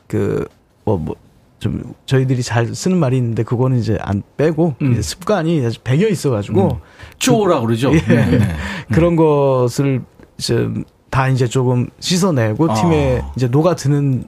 [0.08, 1.16] 그뭐 뭐
[1.60, 4.94] 좀 저희들이 잘 쓰는 말이 있는데 그거는 이제 안 빼고 음.
[4.94, 6.80] 이제 습관이 아주 배겨 있어가지고
[7.18, 7.92] 쪼라 그러죠.
[7.94, 7.98] 예.
[8.00, 8.56] 네, 네.
[8.94, 10.02] 그런 것을
[10.38, 10.70] 이제
[11.10, 12.74] 다 이제 조금 씻어내고 아.
[12.76, 14.24] 팀에 이제 녹아드는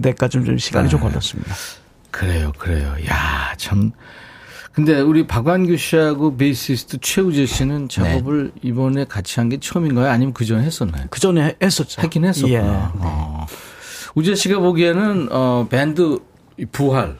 [0.00, 1.08] 데까지 좀, 좀 시간이 좀 네.
[1.08, 1.52] 걸렸습니다.
[2.10, 2.94] 그래요, 그래요.
[3.08, 3.92] 야, 참.
[4.72, 10.08] 근데 우리 박완규 씨하고 베이시스트 최우재 씨는 작업을 이번에 같이 한 게 처음인가요?
[10.08, 11.06] 아니면 그 전에 했었나요?
[11.10, 12.00] 그 전에 했었죠.
[12.02, 12.54] 했긴 했었구나.
[12.56, 12.60] 예.
[12.64, 13.46] 어.
[14.14, 16.18] 우재 씨가 보기에는 어, 밴드
[16.72, 17.16] 부활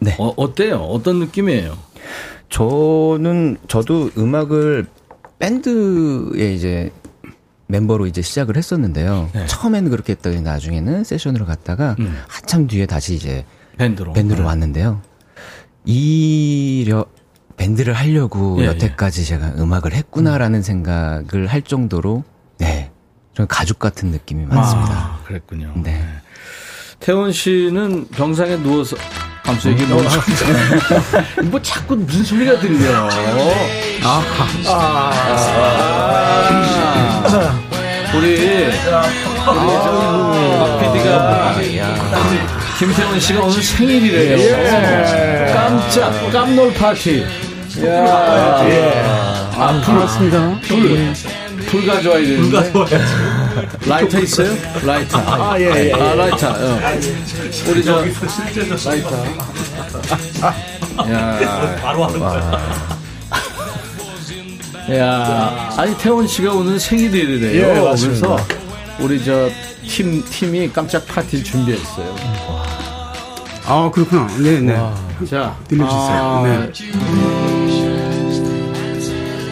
[0.00, 0.16] 네.
[0.18, 0.78] 어, 어때요?
[0.78, 1.78] 어떤 느낌이에요?
[2.48, 4.86] 저는 저도 음악을
[5.38, 6.90] 밴드에 이제
[7.68, 9.30] 멤버로 이제 시작을 했었는데요.
[9.32, 9.46] 네.
[9.46, 12.16] 처음에는 그렇게 했더니 나중에는 세션으로 갔다가 음.
[12.28, 13.44] 한참 뒤에 다시 이제
[13.76, 14.12] 밴드로.
[14.12, 14.46] 밴드로 네.
[14.46, 15.02] 왔는데요.
[15.84, 17.06] 이려
[17.56, 22.24] 밴드를 하려고 예, 여태까지 제가 음악을 했구나라는 생각을 할 정도로
[22.58, 22.90] 네.
[23.34, 24.92] 좀 가족 같은 느낌이 많습니다.
[24.92, 25.72] 아, 그랬군요.
[25.76, 26.02] 네.
[27.00, 28.96] 태원 씨는 병상에 누워서
[29.46, 30.02] 아무튼 이게 뭐,
[31.50, 33.08] 뭐 자꾸 무슨 소리가 들려.
[34.04, 34.22] 아.
[38.14, 38.70] 우리 우리
[39.44, 41.56] 박 PD가
[42.80, 45.52] 김태원 씨가 오늘 생일이래요.
[45.52, 47.22] 깜짝 깜놀 파티.
[47.84, 48.56] 야,
[49.54, 49.98] 아, 불,
[50.62, 51.12] 불,
[51.66, 52.72] 불 가져와야 되는데.
[53.86, 54.56] 라이터 있어요?
[54.82, 55.18] 라이터.
[55.18, 55.92] 아, 예, 예.
[55.92, 56.48] 아, 라이터.
[56.48, 56.80] 어.
[57.68, 58.02] 우리 저,
[58.90, 59.24] 라이터.
[61.12, 61.76] 야.
[61.82, 62.18] 바로 하는
[64.96, 65.74] 야.
[65.76, 67.76] 아니, 태원 씨가 오늘 생일이래요.
[67.76, 68.26] 예, 맞습니다.
[68.26, 68.59] 그래서
[69.00, 69.48] 우리 저,
[69.86, 72.14] 팀, 팀이 깜짝 파티를 준비했어요.
[73.66, 74.26] 아, 그렇구나.
[74.38, 74.74] 네네.
[75.28, 75.90] 자, 들려주세요.
[75.90, 76.70] 아, 네.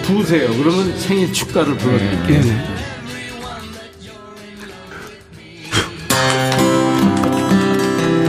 [0.03, 0.49] 부으세요.
[0.57, 2.40] 그러면 생일 축가를 불러드릴게요.
[2.40, 2.78] 네네.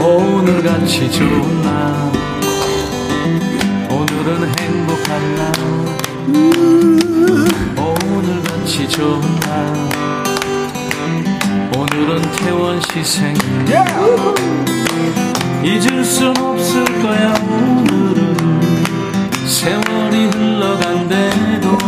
[0.00, 2.12] 오늘같이 좋은 날
[3.90, 5.52] 오늘은 행복한 날
[7.78, 10.19] 오늘같이 좋은 날
[12.10, 13.40] 오늘은 태원 씨 생일
[15.62, 18.34] 잊을 순 없을 거야 오늘은
[19.46, 21.78] 세월이 흘러간대도.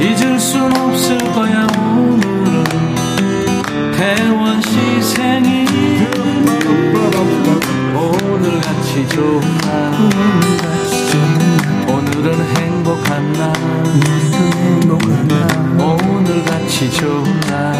[0.00, 2.64] 잊을 순 없을 거야 오늘은
[3.96, 6.10] 태원 씨 생일
[7.94, 9.92] 오늘 같이 좋은 날.
[11.86, 13.52] 오늘은 행복한 날
[16.30, 17.74] 오늘 같이 좋은 날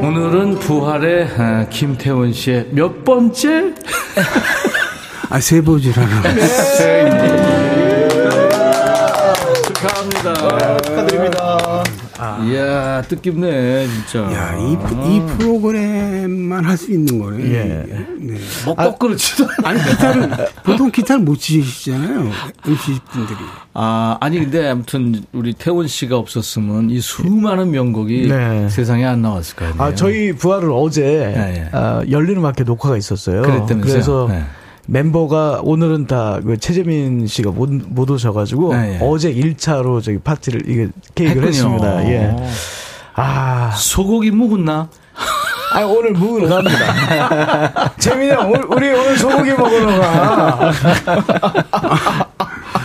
[0.00, 3.74] 오늘은 부활의 아, 김태원 씨의 몇 번째
[5.28, 6.22] 아, 세보지라는.
[9.66, 10.78] 축하합니다.
[10.82, 11.82] 축하드립니다.
[12.46, 14.20] 이야, 뜻깊네, 진짜.
[14.32, 17.44] 야, 이, 프- 이 프로그램만 할 수 있는 거네.
[17.52, 17.86] 예.
[18.18, 18.38] 네.
[18.64, 20.30] 뭐, 거꾸로치도 아니, 기타를,
[20.64, 22.30] 보통 기타를 못 치시잖아요.
[22.66, 23.38] MC 분들이.
[23.74, 28.68] 아, 아니, 근데 아무튼 우리 태원 씨가 없었으면 이 수많은 명곡이 네.
[28.68, 29.74] 세상에 안 나왔을 거예요.
[29.78, 31.02] 아, 저희 부활을 어제
[31.36, 31.68] 예, 예.
[31.72, 33.42] 아, 열리는 마켓 녹화가 있었어요.
[33.42, 33.80] 그랬다면서요?
[33.80, 34.44] 그래서 네.
[34.86, 38.98] 멤버가 오늘은 다 그 최재민 씨가 못, 못 오셔가지고 예, 예.
[39.00, 41.74] 어제 1차로 저기 파티를 이게 케이크를 했군요.
[41.74, 42.04] 했습니다.
[42.10, 42.36] 예.
[43.14, 44.88] 아, 소고기 묵었나?
[45.74, 47.94] 아 오늘 묵으러 갑니다.
[47.98, 50.70] 재민이 형, 우리, 우리 오늘 소고기 먹으러 가.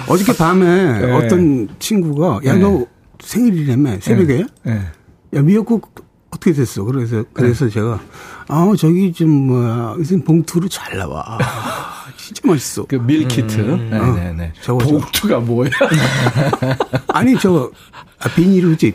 [0.07, 1.11] 어저께 밤에 네.
[1.13, 2.59] 어떤 친구가, 야, 네.
[2.59, 2.85] 너
[3.19, 4.45] 생일이라며, 새벽에?
[4.63, 4.79] 네.
[5.35, 5.93] 야, 미역국
[6.37, 6.83] 어떻게 됐어?
[6.83, 7.99] 그래서 그래서 제가
[8.47, 11.23] 아 저기 좀 뭐야 무슨 봉투로 잘 나와.
[11.27, 12.85] 아, 진짜 맛있어.
[12.85, 13.59] 그 밀키트.
[13.59, 14.53] 네네네.
[14.61, 14.99] 저거, 저거.
[14.99, 15.69] 봉투가 뭐야?
[17.09, 17.69] 아니 저
[18.19, 18.93] 아, 비닐로 지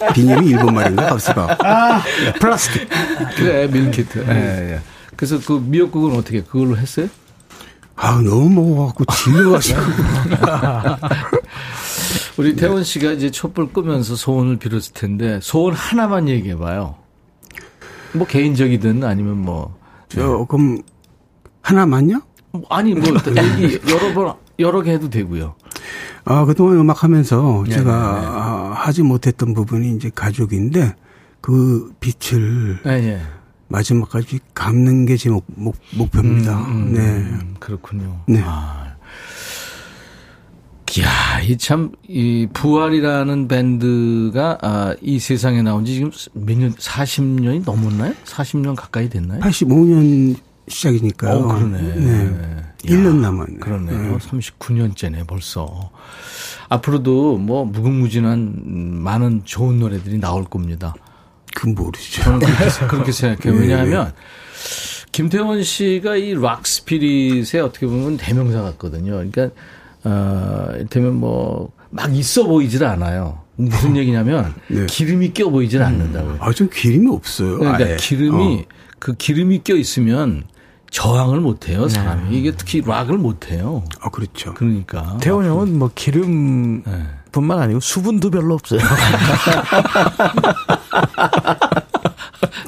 [0.00, 1.58] 아, 비닐이 일본 말인가 값스가.
[1.60, 2.02] 아,
[2.40, 2.88] 플라스틱.
[3.36, 4.24] 그래 밀키트.
[4.28, 4.80] 예, 예.
[5.16, 7.08] 그래서 그 미역국은 어떻게 그걸로 했어요?
[7.96, 9.80] 아 너무 먹어갖고 질려가지고.
[12.38, 16.96] 우리 태원 씨가 이제 촛불 끄면서 소원을 빌었을 텐데 소원 하나만 얘기해 봐요.
[18.14, 20.82] 뭐 개인적이든 아니면 뭐저 그럼
[21.62, 22.22] 하나만요?
[22.68, 23.04] 아니 뭐
[23.60, 25.54] 얘기 여러 번 여러 개 해도 되고요.
[26.24, 28.26] 아, 그동안 음악 하면서 네, 제가 네, 네.
[28.26, 30.94] 아, 하지 못했던 부분이 이제 가족인데
[31.40, 33.20] 그 빛을 예, 예.
[33.68, 36.58] 마지막까지 갚는 게 제 목, 목, 목표입니다.
[36.66, 37.00] 음, 네.
[37.00, 38.20] 음, 그렇군요.
[38.26, 38.42] 네.
[38.44, 38.89] 아.
[40.98, 47.64] 이야, 이 참, 이 부활이라는 밴드가, 아, 이 세상에 나온 지 지금 몇 년, 40년이
[47.64, 48.12] 넘었나요?
[48.24, 49.40] 40년 가까이 됐나요?
[49.40, 50.36] 85년
[50.66, 51.36] 시작이니까요.
[51.36, 51.80] 어, 그러네.
[51.94, 52.24] 네.
[52.24, 53.58] 야, 1년 남았네.
[53.60, 54.18] 그러네요.
[54.18, 55.90] 39년째네, 벌써.
[56.68, 60.94] 앞으로도 뭐, 무궁무진한, 음, 많은 좋은 노래들이 나올 겁니다.
[61.54, 62.22] 그 모르죠.
[62.22, 63.54] 저는 그렇게, 그렇게 생각해요.
[63.60, 63.60] 네.
[63.66, 64.12] 왜냐하면,
[65.12, 69.12] 김태원 씨가 이 락 스피릿의 어떻게 보면 대명사 같거든요.
[69.12, 69.50] 그러니까,
[70.04, 73.40] 어, 이를테면 뭐, 막 있어 보이질 않아요.
[73.56, 74.86] 무슨 얘기냐면, 네.
[74.86, 76.36] 기름이 껴 보이질 않는다고요.
[76.40, 77.58] 아, 좀 기름이 없어요.
[77.58, 77.96] 그러니까 아예.
[77.96, 78.74] 기름이, 어.
[78.98, 80.44] 그 기름이 껴 있으면
[80.90, 82.36] 저항을 못 해요, 사람이.
[82.36, 83.84] 이게 특히 락을 못 해요.
[84.00, 84.54] 아, 그렇죠.
[84.54, 85.18] 그러니까.
[85.20, 86.82] 태원 형은 뭐 기름뿐만
[87.58, 87.64] 네.
[87.64, 88.80] 아니고 수분도 별로 없어요.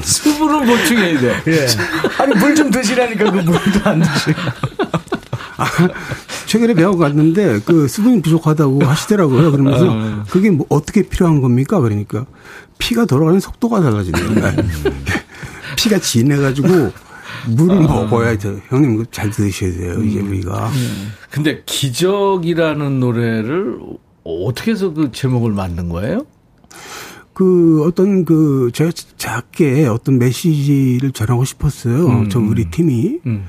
[0.03, 1.43] 수분을 보충해야 돼.
[1.49, 1.66] 예.
[2.22, 4.41] 아니 물 좀 드시라니까 그 물도 안 드시고.
[6.47, 9.51] 최근에 배워 갔는데 그 수분이 부족하다고 하시더라고요.
[9.51, 10.25] 그러면서 어.
[10.29, 11.81] 그게 뭐 어떻게 필요한 겁니까?
[11.81, 12.27] 그러니까
[12.79, 14.31] 피가 돌아가는 속도가 달라진대요.
[14.35, 14.57] 네.
[15.77, 16.93] 피가 진해가지고
[17.49, 18.61] 물을 먹어야 돼.
[18.69, 20.03] 형님 잘 드셔야 돼요.
[20.03, 20.71] 이제 우리가.
[21.31, 23.79] 근데 기적이라는 노래를
[24.25, 26.27] 어떻게 해서 그 제목을 만든 거예요?
[27.33, 32.07] 그 어떤 그 제가 작게 어떤 메시지를 전하고 싶었어요.
[32.07, 33.21] 음, 저 우리 팀이.
[33.27, 33.45] 음.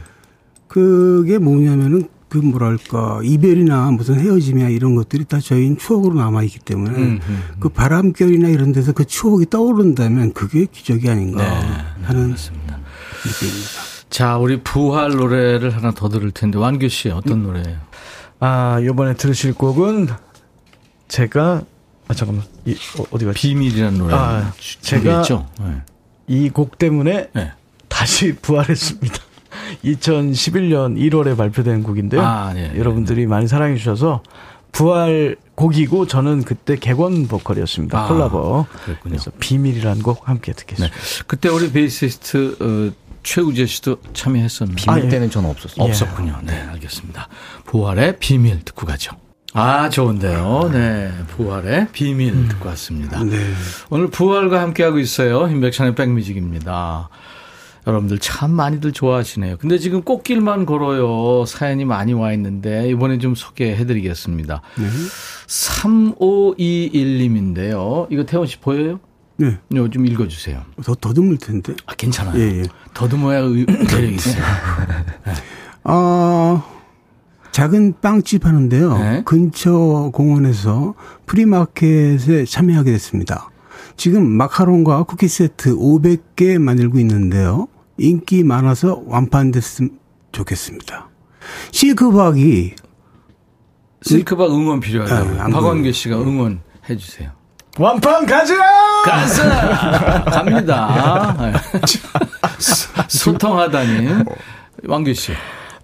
[0.74, 6.98] 그게 뭐냐면은 그 뭐랄까 이별이나 무슨 헤어짐이나 이런 것들이 다 저희는 추억으로 남아 있기 때문에
[6.98, 11.44] 음, 음, 그 바람결이나 이런 데서 그 추억이 떠오른다면 그게 기적이 아닌가
[12.02, 12.80] 하는 맞습니다.
[13.24, 13.70] 느낌입니다.
[14.10, 17.78] 자, 우리 부활 노래를 하나 더 들을 텐데 완규 씨 어떤 노래예요?
[18.40, 20.08] 아 이번에 들으실 곡은
[21.08, 21.62] 제가
[22.08, 23.32] 아 잠깐만 이, 어, 갔지?
[23.32, 24.16] 비밀이라는 노래.
[24.16, 24.52] 아,
[24.82, 25.22] 제가?
[25.60, 25.84] 네.
[26.26, 27.52] 이곡 때문에 네.
[27.90, 29.33] 다시 부활했습니다.
[29.84, 32.22] 2011년 1월에 발표된 곡인데요.
[32.22, 34.22] 아, 네, 여러분들이 많이 사랑해 주셔서
[34.72, 37.98] 부활 곡이고 저는 그때 객원 보컬이었습니다.
[37.98, 38.66] 아, 콜라보.
[38.86, 39.14] 그랬군요.
[39.14, 40.60] 그래서 비밀이라는 곡 함께 네.
[40.60, 40.96] 듣겠습니다.
[41.28, 45.10] 그때 우리 베이시스트 어, 최우재 씨도 참여했었는데 비밀 아, 예.
[45.10, 45.86] 때는 저는 없었어요.
[45.86, 46.40] 없었군요.
[46.44, 47.30] 네, 알겠습니다.
[47.66, 49.16] 부활의 비밀 듣고 가죠.
[49.54, 50.72] 아, 좋은데요.
[50.74, 51.12] 네.
[51.28, 53.24] 부활의 비밀 듣고 왔습니다.
[53.24, 53.38] 네.
[53.92, 55.48] 오늘 부활과 함께하고 있어요.
[55.48, 57.10] 임백천의 백뮤직입니다.
[57.86, 59.58] 여러분들 참 많이들 좋아하시네요.
[59.58, 61.46] 근데 지금 꽃길만 걸어요.
[61.46, 64.62] 사연이 많이 와 있는데 이번에 좀 소개해 드리겠습니다.
[65.48, 68.08] 3521님인데요.
[68.10, 69.00] 이거 태원 씨 보여요?
[69.38, 69.58] 네.
[69.72, 70.62] 이거 좀 읽어 주세요.
[70.84, 71.74] 더 더듬을 텐데.
[71.86, 72.40] 아, 괜찮아요.
[72.40, 72.64] 예, 예.
[72.94, 74.44] 더듬어야 의- 매력이 있어요.
[75.84, 76.64] 아,
[77.52, 78.98] 작은 빵집 하는데요.
[78.98, 79.22] 네.
[79.26, 80.94] 근처 공원에서
[81.26, 83.50] 프리마켓에 참여하게 됐습니다.
[83.98, 87.68] 지금 마카롱과 쿠키 세트 500개 만들고 있는데요.
[87.98, 90.00] 인기 많아서 완판됐으면
[90.32, 91.10] 좋겠습니다.
[91.72, 92.76] 실크박이
[94.02, 95.42] 실크박 응원 필요하다고.
[95.42, 95.92] 아, 보여요.
[95.92, 96.60] 씨가 응원해
[96.98, 97.32] 주세요.
[97.80, 98.56] 완판 가자!
[99.04, 100.24] 가자!
[100.26, 101.36] 갑니다.
[101.40, 101.54] 네.
[103.08, 104.24] 소통하다니.
[104.88, 105.32] 왕규 씨.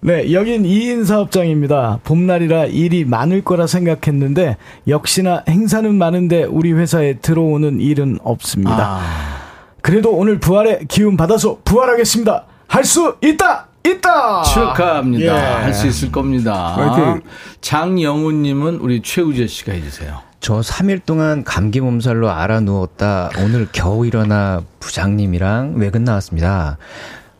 [0.02, 2.00] 네, 여긴 2인 사업장입니다.
[2.04, 4.58] 봄날이라 일이 많을 거라 생각했는데
[4.88, 9.00] 역시나 행사는 많은데 우리 회사에 들어오는 일은 없습니다.
[9.02, 9.39] 아,
[9.82, 12.46] 그래도 오늘 부활의 기운 받아서 부활하겠습니다.
[12.68, 13.68] 할 수 있다!
[13.86, 14.44] 있다!
[14.44, 15.26] 축하합니다.
[15.26, 15.64] 예.
[15.64, 16.76] 할수 있을 겁니다.
[16.76, 17.22] 화이팅.
[17.62, 20.20] 장영우님은 우리 최우재 씨가 해주세요.
[20.42, 23.30] 저 3일 동안 감기 몸살로 알아 누웠다.
[23.40, 26.78] 오늘 겨우 일어나 부장님이랑 외근 나왔습니다.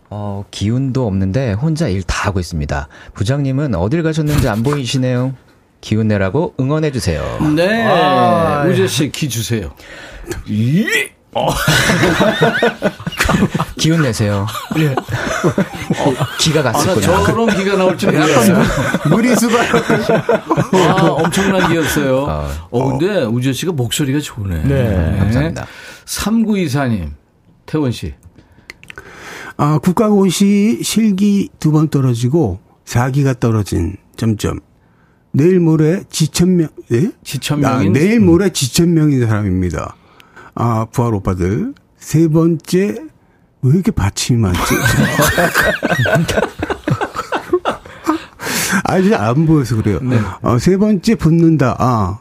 [0.10, 2.88] 어, 기운도 없는데 혼자 일 다 하고 있습니다.
[3.14, 5.34] 부장님은 어딜 가셨는지 안 보이시네요.
[5.82, 7.22] 기운 내라고 응원해 주세요.
[7.56, 7.86] 네.
[7.86, 9.72] 아, 우재 씨기 주세요.
[11.36, 11.40] 이?
[13.78, 14.46] 기운 내세요.
[14.72, 17.02] 어, 기가 아, 나 갔었군요.
[17.26, 18.62] 저런 기가 나올 줄 몰랐어요.
[19.10, 19.56] 무리수가
[20.98, 22.26] 아, 엄청난 기였어요.
[22.28, 22.50] 아.
[22.72, 24.64] 어, 근데 우재 씨가 목소리가 좋네.
[24.64, 25.66] 네, 감사합니다.
[26.06, 27.12] 3924님,
[27.66, 28.14] 태원 씨.
[29.58, 34.60] 아, 국가고시 실기 두 번 떨어지고 4기가 떨어진 점점.
[35.32, 37.12] 내일 모레 지천명, 예?
[37.24, 37.90] 지천명인?
[37.90, 39.96] 아, 내일 모레 지천명인 사람입니다.
[40.60, 41.74] 아, 부활 오빠들.
[41.98, 42.96] 세 번째,
[43.62, 44.60] 왜 이렇게 받침이 많지?
[48.84, 50.00] 아직 안 보여서 그래요.
[50.02, 50.20] 네.
[50.42, 51.76] 어, 세 번째 붙는다.
[51.80, 52.20] 아,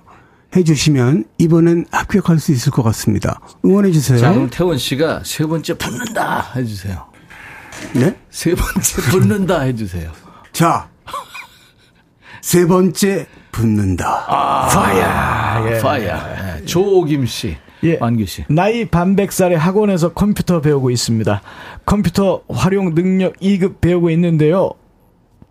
[0.54, 3.40] 해주시면 이번엔 합격할 수 있을 것 같습니다.
[3.64, 4.18] 응원해주세요.
[4.18, 7.06] 자, 그럼 태원 씨가 세 번째 붙는다 해주세요.
[7.94, 8.16] 네?
[8.30, 10.12] 세 번째 붙는다 해주세요.
[10.52, 10.88] 자,
[12.40, 14.26] 세 번째 붙는다.
[14.68, 15.80] 파야.
[15.82, 16.56] 파야.
[16.60, 16.64] 예.
[16.64, 17.56] 조옥임 씨.
[17.84, 17.98] 예.
[18.00, 18.44] 완규 씨.
[18.48, 21.42] 나이 반백살에 학원에서 컴퓨터 배우고 있습니다.
[21.86, 24.70] 컴퓨터 활용 능력 2급 배우고 있는데요.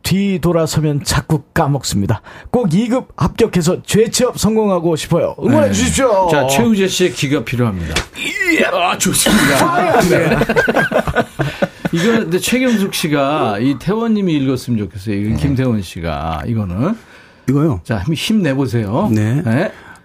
[0.03, 2.21] 뒤 돌아서면 자꾸 까먹습니다.
[2.49, 5.35] 꼭 2급 합격해서 재취업 성공하고 싶어요.
[5.39, 5.73] 응원해 네.
[5.73, 6.29] 주십시오.
[6.31, 7.93] 자, 최우재 씨의 기가 필요합니다.
[8.71, 9.99] 아, 좋습니다.
[10.07, 10.37] 네.
[11.91, 15.15] 이거 근데 최경숙 씨가 이 태원 님이 읽었으면 좋겠어요.
[15.15, 16.95] 이건 김태원 씨가 이거는
[17.49, 17.81] 이거요.
[17.83, 19.09] 자 한번 힘 내보세요.
[19.13, 19.41] 네.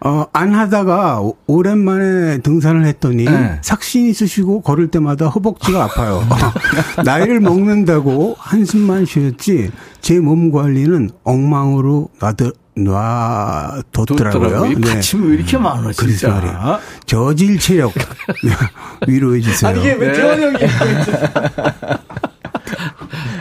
[0.05, 3.59] 어, 안 하다가 오- 오랜만에 등산을 했더니 네.
[3.63, 6.27] 삭신 있으시고 걸을 때마다 허벅지가 아파요.
[7.05, 13.83] 나이를 먹는다고 한숨만 쉬었지 제 몸 관리는 엉망으로 놔둬, 놔뒀더라고요.
[13.93, 14.73] 뒀더라고요.
[14.73, 16.29] 이 받침이 왜 이렇게 많아, 그래서 진짜.
[16.31, 16.79] 말이에요.
[17.07, 17.93] 저질 체력
[19.07, 19.71] 위로해 주세요.
[19.71, 20.57] 아니 이게 왜 태원 형이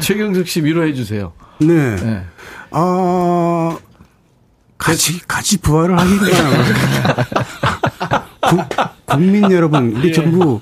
[0.01, 1.31] 최경숙 씨 위로해 주세요.
[1.59, 1.95] 네.
[1.95, 2.23] 네.
[2.71, 3.77] 아,
[4.81, 5.95] 같이, 같이 부활을.
[8.41, 8.57] 구-
[9.05, 10.59] 국민 여러분, 우리 전부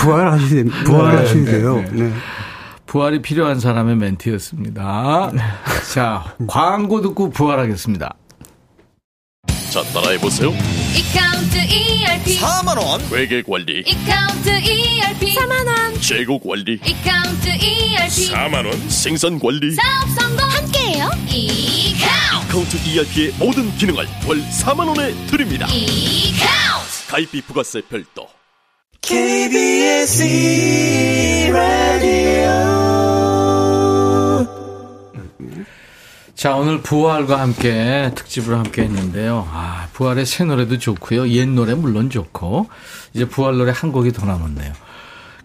[0.00, 1.84] 부활하셔야, 부활하셔야 돼요.
[1.92, 2.12] 네.
[2.86, 5.30] 부활이 필요한 사람의 멘트였습니다.
[5.92, 8.14] 자, 광고 듣고 부활하겠습니다.
[9.70, 10.52] 자 따라해보세요.
[10.96, 13.00] 이카운트 ERP 4만원.
[13.14, 16.02] 회계 관리 이카운트 ERP 4만원.
[16.02, 18.90] 재고 관리 이카운트 ERP 4만원.
[18.90, 20.44] 생산 관리 사업 성공.
[20.50, 21.08] 함께해요.
[21.28, 25.68] 이카운트 카운트 ERP의 모든 기능을 월 4만원에 드립니다.
[25.68, 28.26] 이카운트 가입비 부가세 별도.
[29.02, 30.22] KBS
[31.52, 32.69] 라디오
[36.40, 39.46] 자, 오늘 부활과 함께 특집을 함께 했는데요.
[39.52, 41.28] 아, 부활의 새 노래도 좋고요.
[41.28, 42.66] 옛 노래 물론 좋고.
[43.12, 44.72] 이제 부활 노래 한 곡이 더 남았네요.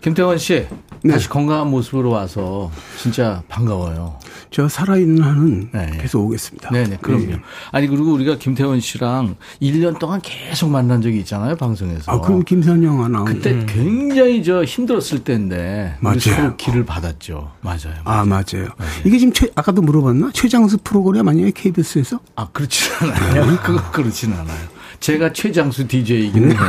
[0.06, 0.68] 김태원 씨,
[1.10, 4.20] 다시 건강한 모습으로 와서 진짜 반가워요.
[4.51, 5.97] 저 살아있는 한은 네, 네.
[5.97, 6.70] 계속 오겠습니다.
[6.70, 7.26] 네네, 그럼요.
[7.26, 7.41] 네.
[7.72, 12.12] 아니, 그리고 우리가 김태원 씨랑 1년 동안 계속 만난 적이 있잖아요, 방송에서.
[12.12, 13.24] 아, 그럼 김선영 아나.
[13.24, 15.95] 그때 굉장히 저 힘들었을 때인데.
[16.01, 16.20] 맞아요.
[16.20, 17.53] 서로 길을 받았죠.
[17.62, 17.95] 맞아요.
[18.03, 18.70] 아, 맞아요.
[19.06, 20.30] 이게 지금 최, 아까도 물어봤나?
[20.36, 21.49] 최장수 프로그램 아니에요?
[21.51, 22.20] KBS에서?
[22.36, 23.58] 아, 그렇진 않아요.
[23.66, 24.74] 그거 그렇진 않아요.
[24.99, 26.59] 제가 최장수 DJ이긴 해요.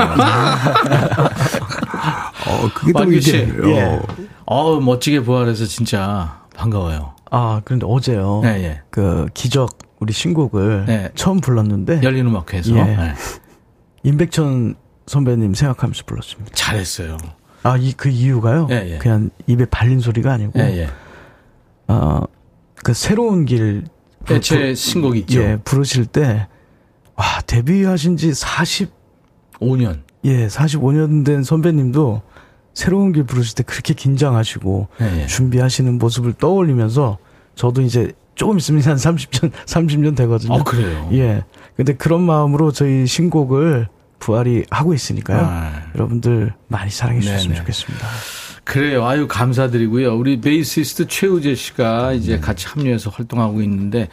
[2.46, 3.12] 어, 그게 또.
[3.12, 3.48] 이제.
[3.64, 4.00] 예.
[4.44, 7.14] 어, 멋지게 부활해서 진짜 반가워요.
[7.30, 8.40] 아 그런데 어제요.
[8.42, 8.80] 네, 예.
[8.90, 11.08] 그 기적 우리 신곡을 네.
[11.14, 12.76] 처음 불렀는데 열린 음악회에서.
[12.76, 12.82] 예.
[12.84, 13.14] 네.
[14.04, 16.52] 임백천 선배님 생각하면서 불렀습니다.
[16.54, 17.16] 잘했어요.
[17.64, 18.68] 아 이 그 이유가요.
[18.70, 18.98] 예, 예.
[18.98, 20.88] 그냥 입에 발린 소리가 아니고 예, 예.
[21.88, 23.84] 어그 새로운 길
[24.30, 25.40] 예, 제 신곡 있죠.
[25.40, 26.46] 예, 부르실 때,
[27.16, 28.90] 와, 데뷔하신 지 40,
[29.60, 30.00] 5년.
[30.24, 32.22] 예, 45년 된 선배님도
[32.74, 35.26] 새로운 길 부르실 때 그렇게 긴장하시고 예, 예.
[35.26, 37.18] 준비하시는 모습을 떠올리면서
[37.54, 40.54] 저도 이제 조금 있으면 한 30년, 30년 되거든요.
[40.54, 41.08] 어, 그래요.
[41.12, 41.42] 예.
[41.74, 43.88] 근데 그런 마음으로 저희 신곡을
[44.18, 45.40] 부활이 하고 있으니까요.
[45.42, 45.82] 아.
[45.94, 47.60] 여러분들 많이 사랑해 주셨으면 네네.
[47.60, 48.06] 좋겠습니다.
[48.64, 49.06] 그래요.
[49.06, 50.16] 아유, 감사드리고요.
[50.16, 54.08] 우리 베이시스트 최우재 씨가 이제 같이 합류해서 활동하고 있는데,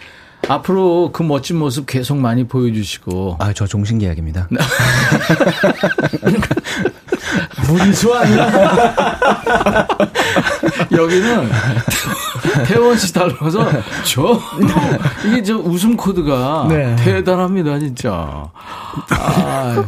[0.47, 3.37] 앞으로 그 멋진 모습 계속 많이 보여주시고.
[3.39, 4.49] 아, 저 종신계약입니다.
[7.67, 8.51] 무리수 아니야?
[10.91, 11.49] 여기는
[12.67, 13.65] 태원 씨 닮아서
[14.05, 14.39] 저
[15.25, 16.95] 이게 저 웃음 코드가 네.
[16.97, 18.51] 대단합니다 진짜.
[19.09, 19.85] 아,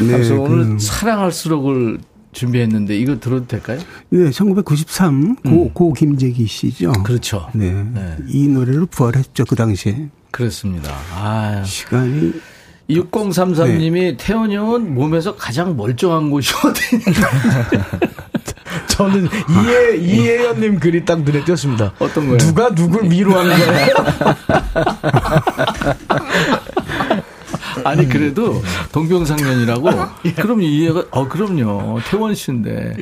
[0.00, 0.06] 네.
[0.06, 2.00] 그래서 오늘 그, 사랑할수록을
[2.34, 3.80] 준비했는데 이거 들어도 될까요?
[4.10, 6.92] 네, 1993, 고, 고 김재기 씨죠.
[6.94, 7.02] 음.
[7.02, 7.48] 그렇죠.
[7.54, 7.72] 네.
[7.72, 8.16] 네.
[8.28, 10.08] 이 노래를 부활했죠, 그 당시에.
[10.30, 10.94] 그렇습니다.
[11.14, 12.34] 아, 시간이
[12.90, 16.82] 6033님이 태원 형은 몸에서 가장 멀쩡한 곳이 어디?
[18.88, 21.94] 저는 이해, 이혜연님 글이 딱 눈에 띄었습니다.
[21.98, 22.38] 어떤 거예요?
[22.38, 23.94] 누가 누굴 위로하는 거예요?
[27.84, 28.62] 아니 그래도
[28.92, 29.90] 동병상련이라고
[30.36, 32.96] 그럼 이해가 어 그럼요 태원 씨인데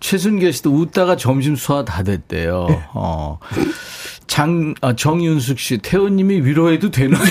[0.00, 2.66] 최순계 씨도 웃다가 점심 소화 다 됐대요.
[2.94, 7.22] 어장 아, 정윤숙 씨 태원님이 위로해도 되나요?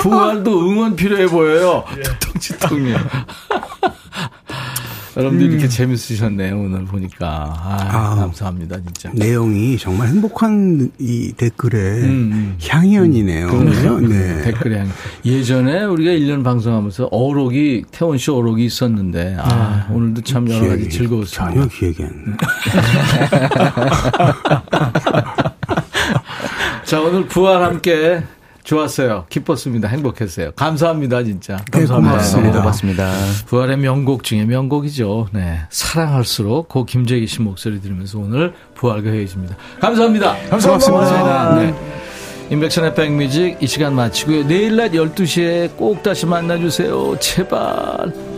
[0.00, 1.84] 부활도 응원 필요해 보여요.
[2.20, 2.98] 두통치통이요.
[5.18, 7.26] 여러분들 이렇게 재밌으셨네요, 오늘 보니까.
[7.28, 8.14] 아, 아.
[8.14, 9.10] 감사합니다, 진짜.
[9.14, 13.48] 내용이 정말 행복한 이 댓글의 음, 향연이네요.
[13.48, 13.98] 그죠?
[13.98, 14.42] 네.
[14.42, 14.88] 댓글에 한-
[15.24, 20.96] 예전에 우리가 1년 방송하면서 어록이 태원 씨 어록이 있었는데 아, 오늘도 참 여러 가지 기억이
[20.96, 21.52] 즐거웠습니다.
[21.52, 22.36] 전혀 기억이 안 나.
[26.84, 28.22] 자 오늘 부활 함께
[28.68, 29.24] 좋았어요.
[29.30, 29.88] 기뻤습니다.
[29.88, 30.52] 행복했어요.
[30.52, 31.56] 감사합니다, 진짜.
[31.72, 32.58] 네, 고맙습니다.
[32.58, 33.10] 고맙습니다.
[33.46, 35.28] 부활의 명곡 중에 명곡이죠.
[35.32, 35.60] 네.
[35.70, 39.56] 사랑할수록 고 김재기 씨 목소리 들으면서 오늘 부활과 헤어집니다.
[39.80, 40.36] 감사합니다.
[40.50, 41.54] 감사합니다.
[41.54, 41.74] 네.
[42.50, 44.46] 인백션의 백뮤직 이 시간 마치고요.
[44.46, 47.16] 내일 낮 12시에 꼭 다시 만나주세요.
[47.20, 48.37] 제발.